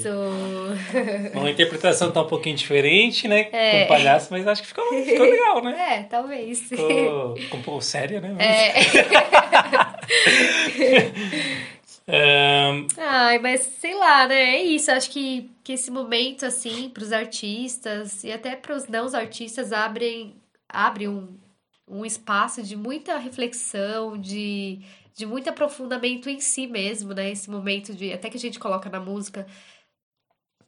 Isso. 0.02 1.34
Uma 1.38 1.50
interpretação 1.50 2.10
tá 2.10 2.22
um 2.22 2.26
pouquinho 2.26 2.56
diferente, 2.56 3.26
né? 3.28 3.48
É. 3.52 3.82
Com 3.82 3.88
palhaço, 3.88 4.28
mas 4.30 4.46
acho 4.46 4.62
que 4.62 4.68
ficou, 4.68 4.84
ficou 5.04 5.26
legal, 5.26 5.62
né? 5.62 5.98
É, 5.98 6.02
talvez. 6.02 6.60
Ficou, 6.60 7.36
ficou 7.36 7.60
um 7.60 7.62
pouco 7.62 7.82
séria, 7.82 8.20
né? 8.20 8.34
Mas, 8.36 8.46
É. 8.46 8.72
Ahn, 12.08 12.86
Ai, 12.98 13.38
mas 13.38 13.60
sei 13.60 13.94
lá, 13.94 14.26
né? 14.26 14.56
É 14.56 14.62
isso. 14.62 14.90
Acho 14.90 15.10
que, 15.10 15.50
que 15.62 15.72
esse 15.72 15.90
momento, 15.90 16.44
assim, 16.44 16.88
pros 16.90 17.12
artistas 17.12 18.24
e 18.24 18.32
até 18.32 18.56
pros 18.56 18.88
não 18.88 19.06
artistas, 19.14 19.72
abrem, 19.72 20.36
abre 20.68 21.06
um, 21.08 21.38
um 21.88 22.04
espaço 22.04 22.62
de 22.62 22.76
muita 22.76 23.18
reflexão, 23.18 24.18
de, 24.18 24.80
de 25.14 25.24
muito 25.26 25.48
aprofundamento 25.48 26.28
em 26.28 26.40
si 26.40 26.66
mesmo, 26.66 27.14
né? 27.14 27.30
Esse 27.30 27.48
momento 27.50 27.94
de. 27.94 28.12
Até 28.12 28.28
que 28.28 28.36
a 28.36 28.40
gente 28.40 28.58
coloca 28.58 28.90
na 28.90 29.00
música 29.00 29.46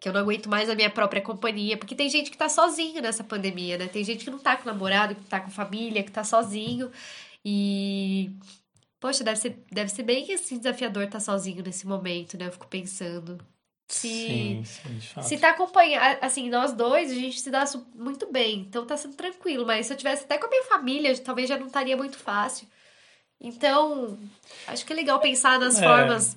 que 0.04 0.08
eu 0.10 0.12
não 0.12 0.20
aguento 0.20 0.50
mais 0.50 0.68
a 0.68 0.74
minha 0.74 0.90
própria 0.90 1.22
companhia, 1.22 1.78
porque 1.78 1.94
tem 1.94 2.10
gente 2.10 2.30
que 2.30 2.36
tá 2.36 2.46
sozinho 2.46 3.00
nessa 3.00 3.24
pandemia, 3.24 3.78
né? 3.78 3.86
Tem 3.88 4.04
gente 4.04 4.22
que 4.22 4.30
não 4.30 4.38
tá 4.38 4.54
com 4.54 4.68
namorado, 4.68 5.14
que 5.14 5.24
tá 5.24 5.40
com 5.40 5.50
família, 5.50 6.02
que 6.02 6.12
tá 6.12 6.22
sozinho 6.22 6.90
e 7.42 8.30
Poxa, 9.00 9.24
deve 9.24 9.38
ser, 9.38 9.64
deve 9.72 9.90
ser 9.90 10.02
bem 10.02 10.30
assim, 10.34 10.58
desafiador 10.58 11.04
estar 11.04 11.20
sozinho 11.20 11.62
nesse 11.62 11.86
momento, 11.86 12.36
né? 12.36 12.48
Eu 12.48 12.52
fico 12.52 12.66
pensando. 12.66 13.38
Se, 13.88 14.08
Sim, 14.08 14.62
sim, 14.64 15.22
se 15.22 15.38
tá 15.38 15.50
acompanhando, 15.50 16.18
assim, 16.20 16.48
nós 16.50 16.72
dois, 16.72 17.10
a 17.10 17.14
gente 17.14 17.40
se 17.40 17.50
dá 17.50 17.64
muito 17.94 18.30
bem, 18.30 18.60
então 18.60 18.84
tá 18.86 18.96
sendo 18.96 19.14
tranquilo, 19.14 19.66
mas 19.66 19.86
se 19.86 19.92
eu 19.92 19.96
tivesse 19.96 20.24
até 20.24 20.36
com 20.38 20.46
a 20.46 20.50
minha 20.50 20.64
família, 20.64 21.16
talvez 21.18 21.48
já 21.48 21.58
não 21.58 21.66
estaria 21.66 21.96
muito 21.96 22.16
fácil. 22.18 22.66
Então, 23.40 24.18
acho 24.66 24.84
que 24.84 24.92
é 24.92 24.96
legal 24.96 25.18
pensar 25.20 25.58
nas 25.58 25.80
É. 25.80 25.84
formas 25.84 26.36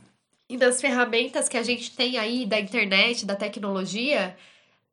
e 0.50 0.56
nas 0.58 0.80
ferramentas 0.80 1.50
que 1.50 1.58
a 1.58 1.64
gente 1.64 1.92
tem 1.92 2.18
aí 2.18 2.46
da 2.46 2.60
internet, 2.60 3.26
da 3.26 3.36
tecnologia, 3.36 4.36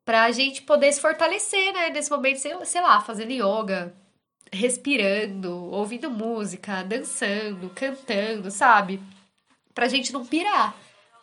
pra 0.03 0.31
gente 0.31 0.61
poder 0.61 0.91
se 0.91 0.99
fortalecer, 1.01 1.73
né? 1.73 1.89
Nesse 1.89 2.11
momento, 2.11 2.37
sei, 2.37 2.81
lá, 2.81 2.99
fazendo 3.01 3.31
yoga, 3.31 3.93
respirando, 4.51 5.51
ouvindo 5.71 6.09
música, 6.11 6.83
dançando, 6.83 7.69
cantando, 7.73 8.51
sabe? 8.51 8.99
Pra 9.73 9.87
gente 9.87 10.11
não 10.13 10.25
pirar. 10.25 10.75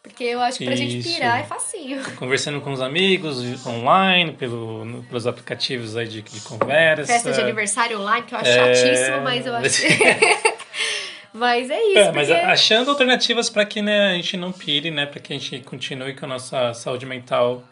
Porque 0.03 0.25
eu 0.25 0.40
acho 0.40 0.59
que 0.59 0.64
pra 0.64 0.75
gente 0.75 0.99
Isso. 0.99 1.09
pirar 1.09 1.40
é 1.40 1.45
facinho. 1.45 2.03
Conversando 2.18 2.61
com 2.61 2.73
os 2.73 2.81
amigos 2.81 3.64
online, 3.64 4.33
pelo, 4.33 5.05
pelos 5.09 5.29
aplicativos 5.29 5.97
aí 5.97 6.09
de, 6.09 6.23
de 6.23 6.40
conversa. 6.40 7.07
Festa 7.07 7.31
de 7.31 7.40
aniversário 7.40 8.01
online, 8.01 8.27
que 8.27 8.35
eu 8.35 8.38
acho 8.38 8.51
É. 8.51 8.75
chatíssimo, 8.75 9.21
mas 9.21 9.47
eu 9.47 9.55
acho. 9.55 9.83
mas 11.33 11.71
é 11.71 11.83
isso, 11.83 11.99
É, 11.99 12.12
mas 12.12 12.29
porque... 12.29 12.42
achando 12.42 12.90
alternativas 12.90 13.49
para 13.49 13.64
que 13.64 13.81
né, 13.81 14.11
a 14.11 14.14
gente 14.14 14.37
não 14.37 14.53
pire, 14.53 14.90
né? 14.90 15.07
Para 15.07 15.21
que 15.21 15.33
a 15.33 15.38
gente 15.38 15.61
continue 15.61 16.14
com 16.14 16.27
a 16.27 16.29
nossa 16.29 16.75
saúde 16.75 17.07
mental 17.07 17.64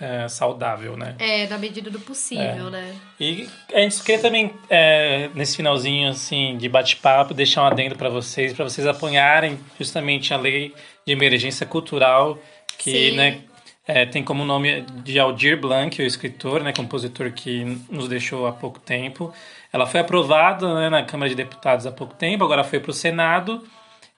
é, 0.00 0.26
saudável, 0.28 0.96
né? 0.96 1.14
É, 1.18 1.46
na 1.46 1.56
medida 1.56 1.88
do 1.88 2.00
possível, 2.00 2.70
né? 2.70 2.94
E 3.18 3.48
a 3.72 3.80
gente 3.80 4.02
queria 4.02 4.20
também, 4.20 4.52
é, 4.68 5.30
nesse 5.34 5.56
finalzinho 5.56 6.10
assim 6.10 6.56
de 6.58 6.68
bate-papo, 6.68 7.32
deixar 7.32 7.62
um 7.62 7.66
adendo 7.66 7.94
para 7.94 8.08
vocês, 8.08 8.52
para 8.52 8.64
vocês 8.64 8.86
apoiarem 8.86 9.58
justamente 9.78 10.34
a 10.34 10.36
lei 10.36 10.74
de 11.06 11.12
emergência 11.12 11.64
cultural, 11.64 12.38
que 12.76 13.10
Sim. 13.10 13.16
né, 13.16 13.40
é, 13.86 14.04
tem 14.04 14.24
como 14.24 14.44
nome 14.44 14.84
de 15.02 15.18
Aldir 15.18 15.60
Blanc, 15.60 16.00
o 16.00 16.06
escritor, 16.06 16.62
né, 16.62 16.72
compositor 16.72 17.30
que 17.32 17.78
nos 17.88 18.08
deixou 18.08 18.46
há 18.46 18.52
pouco 18.52 18.80
tempo. 18.80 19.32
Ela 19.74 19.86
foi 19.86 19.98
aprovada 19.98 20.72
né, 20.72 20.88
na 20.88 21.02
Câmara 21.02 21.28
de 21.28 21.34
Deputados 21.34 21.84
há 21.84 21.90
pouco 21.90 22.14
tempo, 22.14 22.44
agora 22.44 22.62
foi 22.62 22.78
para 22.78 22.92
o 22.92 22.94
Senado. 22.94 23.60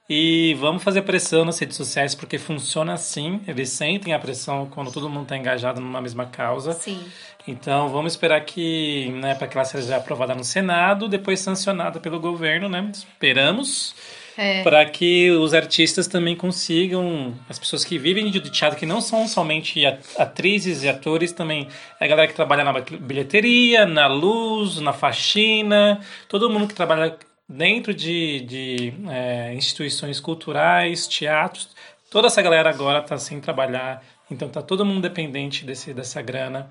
E 0.07 0.53
vamos 0.59 0.83
fazer 0.83 1.01
pressão 1.01 1.43
nas 1.43 1.57
redes 1.57 1.75
sociais, 1.75 2.13
porque 2.13 2.37
funciona 2.37 2.93
assim. 2.93 3.41
Eles 3.47 3.69
sentem 3.69 4.13
a 4.13 4.19
pressão 4.19 4.67
quando 4.67 4.91
todo 4.91 5.09
mundo 5.09 5.23
está 5.23 5.35
engajado 5.35 5.81
numa 5.81 5.99
mesma 5.99 6.27
causa. 6.27 6.73
Sim. 6.73 7.03
Então 7.47 7.89
vamos 7.89 8.13
esperar 8.13 8.39
que, 8.45 9.09
né, 9.13 9.33
para 9.33 9.47
que 9.47 9.57
ela 9.57 9.65
seja 9.65 9.97
aprovada 9.97 10.35
no 10.35 10.43
Senado, 10.43 11.09
depois 11.09 11.39
sancionada 11.39 11.99
pelo 11.99 12.19
governo, 12.19 12.69
né? 12.69 12.91
Esperamos 12.93 13.95
É. 14.37 14.61
para 14.61 14.85
que 14.85 15.31
os 15.31 15.53
artistas 15.53 16.05
também 16.05 16.35
consigam, 16.35 17.33
as 17.49 17.57
pessoas 17.57 17.83
que 17.83 17.97
vivem 17.97 18.29
de 18.29 18.39
teatro, 18.51 18.77
que 18.77 18.85
não 18.85 19.01
são 19.01 19.27
somente 19.27 19.83
atrizes 20.17 20.83
e 20.83 20.89
atores, 20.89 21.31
também 21.31 21.67
é 21.99 22.05
a 22.05 22.07
galera 22.07 22.27
que 22.27 22.35
trabalha 22.35 22.63
na 22.63 22.73
bilheteria, 22.81 23.85
na 23.85 24.07
luz, 24.07 24.79
na 24.79 24.93
faxina, 24.93 25.99
todo 26.29 26.49
mundo 26.49 26.67
que 26.67 26.75
trabalha 26.75 27.17
dentro 27.49 27.93
de, 27.93 28.41
de 28.41 28.93
é, 29.09 29.53
instituições 29.55 30.19
culturais, 30.19 31.07
teatros, 31.07 31.69
toda 32.11 32.27
essa 32.27 32.41
galera 32.41 32.69
agora 32.69 32.99
está 32.99 33.17
sem 33.17 33.39
trabalhar, 33.39 34.03
então 34.29 34.49
tá 34.49 34.61
todo 34.61 34.85
mundo 34.85 35.01
dependente 35.01 35.65
desse, 35.65 35.93
dessa 35.93 36.21
grana 36.21 36.69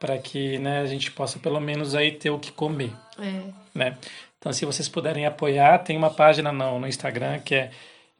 para 0.00 0.18
que 0.18 0.58
né, 0.58 0.80
a 0.80 0.86
gente 0.86 1.10
possa 1.10 1.38
pelo 1.38 1.60
menos 1.60 1.94
aí 1.94 2.10
ter 2.12 2.30
o 2.30 2.38
que 2.38 2.52
comer 2.52 2.90
É. 3.18 3.42
né? 3.74 3.96
Então, 4.44 4.52
se 4.52 4.66
vocês 4.66 4.86
puderem 4.90 5.24
apoiar, 5.24 5.78
tem 5.78 5.96
uma 5.96 6.10
página 6.10 6.52
no, 6.52 6.78
no 6.78 6.86
Instagram 6.86 7.38
que 7.38 7.54
é 7.54 7.70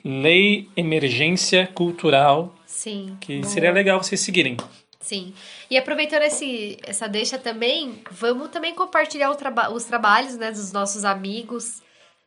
Lei 0.02 0.66
Emergência 0.74 1.66
Cultural, 1.66 2.54
Sim. 2.64 3.18
que 3.20 3.44
seria 3.44 3.70
legal 3.70 4.02
vocês 4.02 4.22
seguirem. 4.22 4.56
Sim. 5.00 5.34
E 5.70 5.76
aproveitando 5.76 6.22
esse, 6.22 6.78
essa 6.82 7.06
deixa 7.06 7.36
também, 7.38 8.00
vamos 8.10 8.48
também 8.48 8.74
compartilhar 8.74 9.30
o 9.30 9.34
traba 9.34 9.70
os 9.70 9.84
trabalhos 9.84 10.34
né, 10.38 10.50
dos 10.50 10.72
nossos 10.72 11.04
amigos, 11.04 11.82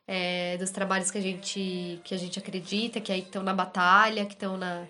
é, 0.08 0.58
dos 0.58 0.70
trabalhos 0.70 1.10
que 1.10 1.18
a 1.18 1.22
gente 1.22 2.00
que 2.04 2.14
a 2.14 2.18
gente 2.20 2.38
acredita, 2.38 3.02
que 3.02 3.12
aí 3.12 3.22
estão 3.22 3.42
na 3.42 3.52
batalha, 3.54 4.26
que 4.28 4.34
estão 4.34 4.58
na 4.58 4.84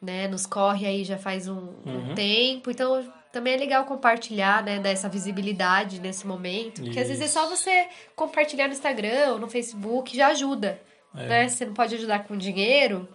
né, 0.00 0.26
nos 0.26 0.46
corre 0.46 0.86
aí 0.86 1.04
já 1.04 1.18
faz 1.18 1.48
um, 1.48 1.74
um 1.84 1.92
Uhum. 2.08 2.14
tempo. 2.14 2.70
Então 2.70 3.12
também 3.36 3.52
é 3.54 3.56
legal 3.58 3.84
compartilhar, 3.84 4.62
né, 4.62 4.78
dar 4.78 4.88
essa 4.90 5.08
visibilidade 5.10 6.00
nesse 6.00 6.26
momento. 6.26 6.82
Porque 6.82 6.98
às 6.98 7.08
vezes 7.08 7.22
é 7.22 7.28
só 7.28 7.46
você 7.48 7.86
compartilhar 8.14 8.66
no 8.66 8.72
Instagram 8.72 9.32
ou 9.32 9.38
no 9.38 9.46
Facebook, 9.48 10.16
já 10.16 10.28
ajuda. 10.28 10.80
É. 11.14 11.26
Né? 11.26 11.48
Você 11.48 11.66
não 11.66 11.74
pode 11.74 11.94
ajudar 11.94 12.20
com 12.24 12.36
dinheiro, 12.36 13.06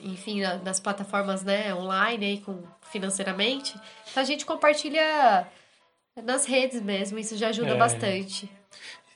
enfim, 0.00 0.40
na- 0.40 0.56
nas 0.58 0.78
plataformas 0.78 1.42
né, 1.42 1.74
online 1.74 2.24
aí 2.26 2.38
com 2.40 2.62
financeiramente. 2.92 3.74
Então 4.10 4.22
a 4.22 4.26
gente 4.26 4.46
compartilha 4.46 5.46
nas 6.22 6.44
redes 6.46 6.80
mesmo, 6.80 7.18
isso 7.18 7.36
já 7.36 7.48
ajuda 7.48 7.70
É. 7.72 7.76
bastante. 7.76 8.48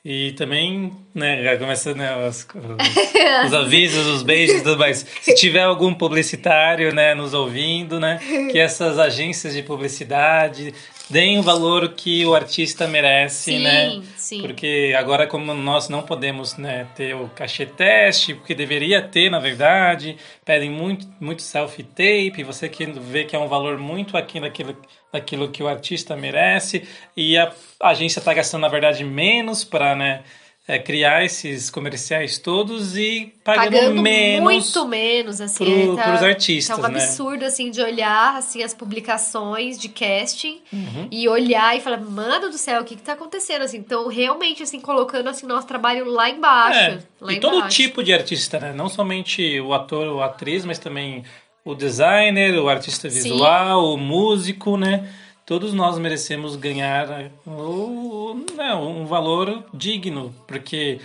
E 0.07 0.33
também, 0.33 0.91
né, 1.15 1.41
já 1.43 1.57
começa 1.57 1.95
né, 1.95 2.15
os, 2.27 2.45
os- 2.53 3.45
os 3.47 3.53
avisos, 3.55 4.05
os 4.05 4.21
beijos 4.21 4.57
e 4.57 4.63
tudo 4.63 4.77
mais. 4.77 5.03
Se 5.19 5.33
tiver 5.33 5.63
algum 5.63 5.95
publicitário, 5.95 6.93
né, 6.93 7.15
nos 7.15 7.33
ouvindo, 7.33 7.99
né, 7.99 8.19
que 8.51 8.59
essas 8.59 8.99
agências 8.99 9.53
de 9.55 9.63
publicidade 9.63 10.75
deem 11.09 11.39
o 11.39 11.43
valor 11.43 11.93
que 11.93 12.25
o 12.25 12.33
artista 12.33 12.87
merece, 12.87 13.53
Sim, 13.53 13.59
né? 13.59 14.01
sim. 14.17 14.41
Porque 14.41 14.93
agora, 14.97 15.27
como 15.27 15.53
nós 15.53 15.89
não 15.89 16.01
podemos 16.01 16.57
né, 16.57 16.87
ter 16.95 17.15
o 17.15 17.29
cachê 17.29 17.65
teste, 17.65 18.33
porque 18.33 18.55
deveria 18.55 19.01
ter, 19.01 19.29
na 19.29 19.39
verdade, 19.39 20.17
pedem 20.43 20.69
muito, 20.69 21.07
muito 21.19 21.41
selfie-tape, 21.41 22.43
você 22.43 22.67
que 22.67 22.85
vê 22.85 23.23
que 23.23 23.35
é 23.35 23.39
um 23.39 23.47
valor 23.47 23.77
muito 23.77 24.17
aquém 24.17 24.41
daquilo, 24.41 24.75
daquilo 25.11 25.49
que 25.49 25.61
o 25.61 25.67
artista 25.67 26.15
merece, 26.15 26.87
e 27.15 27.37
a 27.37 27.53
agência 27.81 28.19
está 28.19 28.33
gastando, 28.33 28.61
na 28.61 28.67
verdade, 28.67 29.03
menos 29.03 29.63
para 29.63 29.95
né, 29.95 30.23
é, 30.67 30.79
criar 30.79 31.23
esses 31.23 31.69
comerciais 31.69 32.39
todos 32.39 32.97
e 32.97 33.31
pagando, 33.43 33.71
Pagando 33.71 34.01
menos. 34.01 34.43
muito 34.43 34.87
menos, 34.87 35.39
assim. 35.39 35.63
pro- 35.63 35.95
tá, 35.95 36.03
pros 36.09 36.23
artistas, 36.23 36.75
Tá 36.75 36.81
um 36.81 36.91
né? 36.91 36.99
absurdo, 36.99 37.45
assim, 37.45 37.69
de 37.69 37.81
olhar, 37.81 38.35
assim, 38.37 38.63
as 38.63 38.73
publicações 38.73 39.77
de 39.79 39.89
casting 39.89 40.59
Uhum. 40.73 41.07
e 41.11 41.29
olhar 41.29 41.77
e 41.77 41.81
falar, 41.81 41.99
mano 42.01 42.49
do 42.49 42.57
céu, 42.57 42.81
o 42.81 42.83
que 42.83 42.95
que 42.95 43.01
tá 43.03 43.13
acontecendo, 43.13 43.61
assim? 43.61 43.77
Então, 43.77 44.07
realmente, 44.07 44.63
assim, 44.63 44.79
colocando, 44.79 45.27
assim, 45.29 45.45
nosso 45.45 45.67
trabalho 45.67 46.05
lá 46.09 46.29
embaixo. 46.29 46.79
É, 46.79 46.99
lá 47.21 47.33
e 47.33 47.39
todo 47.39 47.57
embaixo. 47.57 47.75
tipo 47.75 48.03
de 48.03 48.11
artista, 48.13 48.59
né? 48.59 48.73
Não 48.73 48.89
somente 48.89 49.59
o 49.59 49.73
ator 49.73 50.07
ou 50.07 50.21
a 50.21 50.25
atriz, 50.25 50.65
mas 50.65 50.79
também 50.79 51.23
o 51.63 51.75
designer, 51.75 52.57
o 52.59 52.67
artista 52.67 53.09
Sim. 53.09 53.21
visual, 53.21 53.93
o 53.93 53.97
músico, 53.97 54.77
né? 54.77 55.07
Todos 55.45 55.73
nós 55.73 55.97
merecemos 55.99 56.55
ganhar 56.55 57.07
né, 57.07 57.31
o, 57.45 58.33
né, 58.55 58.73
um 58.73 59.05
valor 59.05 59.63
digno, 59.73 60.33
porque 60.47 60.99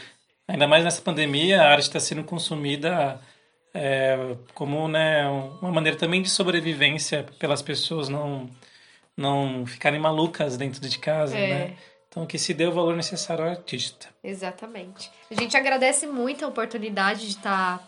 ainda 0.48 0.66
mais 0.66 0.83
nessa 0.83 1.03
pandemia 1.03 1.61
a 1.62 1.70
arte 1.70 1.83
está 1.83 2.00
sendo 2.00 2.24
consumida 2.24 3.20
é, 3.74 4.35
como 4.55 4.88
né, 4.88 5.29
uma 5.61 5.70
maneira 5.70 5.98
também 5.98 6.22
de 6.22 6.31
sobrevivência 6.31 7.26
pelas 7.38 7.61
pessoas 7.62 8.09
não 8.09 8.48
não 9.16 9.66
ficarem 9.66 10.00
malucas 10.00 10.57
dentro 10.57 10.81
de 10.88 10.98
casa, 10.98 11.37
É. 11.37 11.48
né? 11.48 11.76
Então 12.09 12.24
que 12.26 12.38
se 12.38 12.55
dê 12.55 12.66
o 12.66 12.72
valor 12.72 12.96
necessário 12.96 13.44
ao 13.44 13.50
artista. 13.50 14.09
Exatamente. 14.24 15.11
A 15.31 15.35
gente 15.35 15.57
agradece 15.57 16.07
muito 16.07 16.44
a 16.44 16.48
oportunidade 16.48 17.20
de 17.20 17.37
estar 17.37 17.87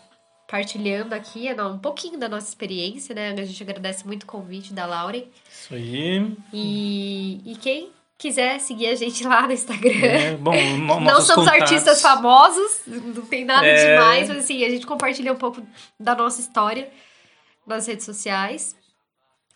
partilhando 0.53 1.15
aqui 1.15 1.47
é, 1.47 1.63
um 1.63 1.79
pouquinho 1.79 2.19
da 2.19 2.29
nossa 2.29 2.47
experiência, 2.47 3.15
né? 3.15 3.31
A 3.31 3.43
gente 3.43 3.63
agradece 3.63 4.05
muito 4.05 4.21
o 4.21 4.27
convite 4.27 4.71
da 4.71 4.85
Lauren. 4.85 5.23
Isso 5.51 5.73
aí. 5.73 6.31
E, 6.53 7.41
e 7.43 7.55
quem 7.55 7.89
quiser 8.19 8.59
seguir 8.59 8.85
a 8.89 8.93
gente 8.95 9.25
lá 9.25 9.47
no 9.47 9.51
Instagram. 9.53 9.89
É, 10.05 10.35
bom, 10.35 10.53
no- 10.77 10.99
Não 10.99 11.19
somos 11.21 11.45
contatos- 11.45 11.61
artistas 11.63 11.99
famosos, 12.03 12.81
não 12.85 13.25
tem 13.25 13.43
nada 13.43 13.65
É. 13.65 13.95
demais, 13.95 14.27
mas 14.29 14.37
assim, 14.37 14.63
a 14.63 14.69
gente 14.69 14.85
compartilha 14.85 15.33
um 15.33 15.37
pouco 15.37 15.65
da 15.99 16.13
nossa 16.13 16.39
história 16.39 16.87
nas 17.65 17.87
redes 17.87 18.05
sociais. 18.05 18.75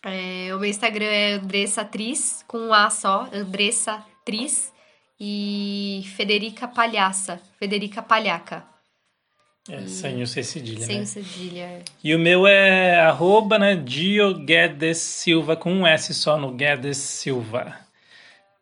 É, 0.02 0.52
o 0.52 0.58
meu 0.58 0.68
Instagram 0.68 1.06
é 1.06 1.32
Andressa 1.34 1.84
Tris, 1.84 2.44
com 2.48 2.58
um 2.58 2.74
A 2.74 2.90
só, 2.90 3.28
Andressa 3.32 4.04
Tris. 4.24 4.72
E 5.20 6.02
Federica 6.16 6.66
Palhaça, 6.66 7.40
Federica 7.58 8.00
Palhaca, 8.02 8.64
É, 9.68 9.86
sem 9.86 10.22
o 10.22 10.26
C 10.26 10.42
cedilha, 10.42 10.86
sem 10.86 11.00
né? 11.00 11.04
cedilha. 11.04 11.78
E 12.02 12.14
o 12.14 12.18
meu 12.18 12.46
é 12.46 12.98
arroba, 13.00 13.58
né, 13.58 13.76
Dio 13.76 14.34
Guedes 14.34 14.98
Silva, 14.98 15.56
com 15.56 15.72
um 15.72 15.86
S 15.86 16.14
só 16.14 16.38
no 16.38 16.52
Guedes 16.52 16.96
Silva. 16.96 17.76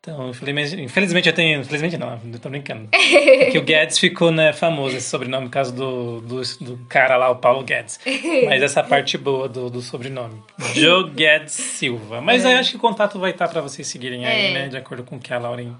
Então, 0.00 0.30
infelizmente, 0.30 0.80
infelizmente 0.80 1.28
eu 1.28 1.34
tenho... 1.34 1.60
Infelizmente 1.60 1.96
não, 1.96 2.20
eu 2.32 2.38
tô 2.38 2.48
brincando. 2.48 2.88
É 2.96 3.50
que 3.50 3.58
o 3.58 3.62
Guedes 3.62 3.98
ficou, 3.98 4.30
né, 4.32 4.52
famoso, 4.52 4.96
esse 4.96 5.08
sobrenome, 5.08 5.46
por 5.46 5.52
causa 5.52 5.72
do, 5.72 6.20
do, 6.20 6.40
do 6.60 6.78
cara 6.88 7.16
lá, 7.16 7.28
o 7.30 7.36
Paulo 7.36 7.62
Guedes. 7.64 7.98
Mas 8.46 8.62
essa 8.62 8.82
parte 8.84 9.18
boa 9.18 9.48
do, 9.48 9.68
do 9.68 9.80
sobrenome. 9.82 10.40
Joe 10.74 11.10
Guedes 11.10 11.52
Silva. 11.52 12.20
Mas 12.20 12.44
aí 12.46 12.52
eu 12.54 12.58
acho 12.58 12.70
que 12.70 12.76
o 12.76 12.80
contato 12.80 13.18
vai 13.18 13.32
estar 13.32 13.48
para 13.48 13.60
vocês 13.60 13.86
seguirem 13.86 14.24
aí, 14.26 14.46
É. 14.46 14.54
né, 14.54 14.68
de 14.68 14.76
acordo 14.76 15.02
com 15.04 15.16
o 15.16 15.20
que 15.20 15.32
a 15.34 15.38
Lauren 15.38 15.74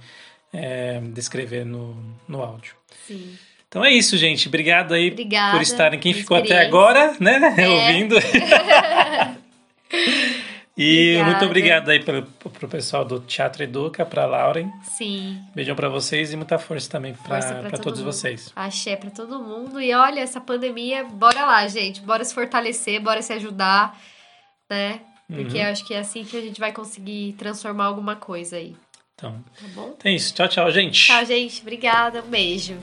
é, 0.52 1.00
descrever 1.12 1.64
no, 1.64 1.96
no 2.28 2.42
áudio. 2.42 2.74
Sim. 3.06 3.36
Então 3.68 3.84
é 3.84 3.92
isso, 3.92 4.16
gente. 4.16 4.48
Obrigado 4.48 4.94
aí 4.94 5.10
Obrigada 5.10 5.52
por 5.56 5.62
estarem. 5.62 5.98
Quem 5.98 6.14
ficou 6.14 6.36
até 6.36 6.64
agora, 6.64 7.14
né? 7.20 7.54
É. 7.58 7.68
Ouvindo. 7.68 8.16
e 10.76 11.14
Obrigada. 11.16 11.30
muito 11.30 11.44
obrigado 11.46 11.88
aí 11.90 12.00
pro, 12.02 12.22
pro 12.50 12.68
pessoal 12.68 13.04
do 13.04 13.18
Teatro 13.20 13.62
Educa, 13.64 14.04
pra 14.06 14.24
Lauren. 14.26 14.70
Sim. 14.96 15.40
Beijão 15.54 15.74
pra 15.74 15.88
vocês 15.88 16.32
e 16.32 16.36
muita 16.36 16.58
força 16.58 16.88
também 16.90 17.14
todo 17.14 17.80
todos 17.82 18.00
mundo. 18.00 18.12
vocês. 18.12 18.52
Axé 18.54 18.94
pra 18.96 19.10
todo 19.10 19.38
mundo. 19.42 19.80
E 19.80 19.92
olha, 19.94 20.20
essa 20.20 20.40
pandemia, 20.40 21.04
bora 21.04 21.44
lá, 21.44 21.66
gente. 21.66 22.00
Bora 22.02 22.24
se 22.24 22.34
fortalecer, 22.34 23.00
bora 23.00 23.20
se 23.22 23.32
ajudar, 23.32 23.98
né? 24.70 25.00
Porque 25.28 25.56
Uhum. 25.58 25.64
eu 25.64 25.70
acho 25.72 25.84
que 25.84 25.92
é 25.92 25.98
assim 25.98 26.22
que 26.24 26.36
a 26.36 26.40
gente 26.40 26.60
vai 26.60 26.72
conseguir 26.72 27.32
transformar 27.36 27.86
alguma 27.86 28.14
coisa 28.14 28.56
aí. 28.56 28.76
Então, 29.14 29.42
Tá 29.60 29.66
bom? 29.74 29.96
é 30.04 30.12
isso. 30.12 30.32
Tchau, 30.34 30.46
tchau, 30.48 30.70
gente. 30.70 31.04
Tchau, 31.06 31.24
gente. 31.24 31.62
Obrigada. 31.62 32.22
Um 32.22 32.30
beijo. 32.30 32.76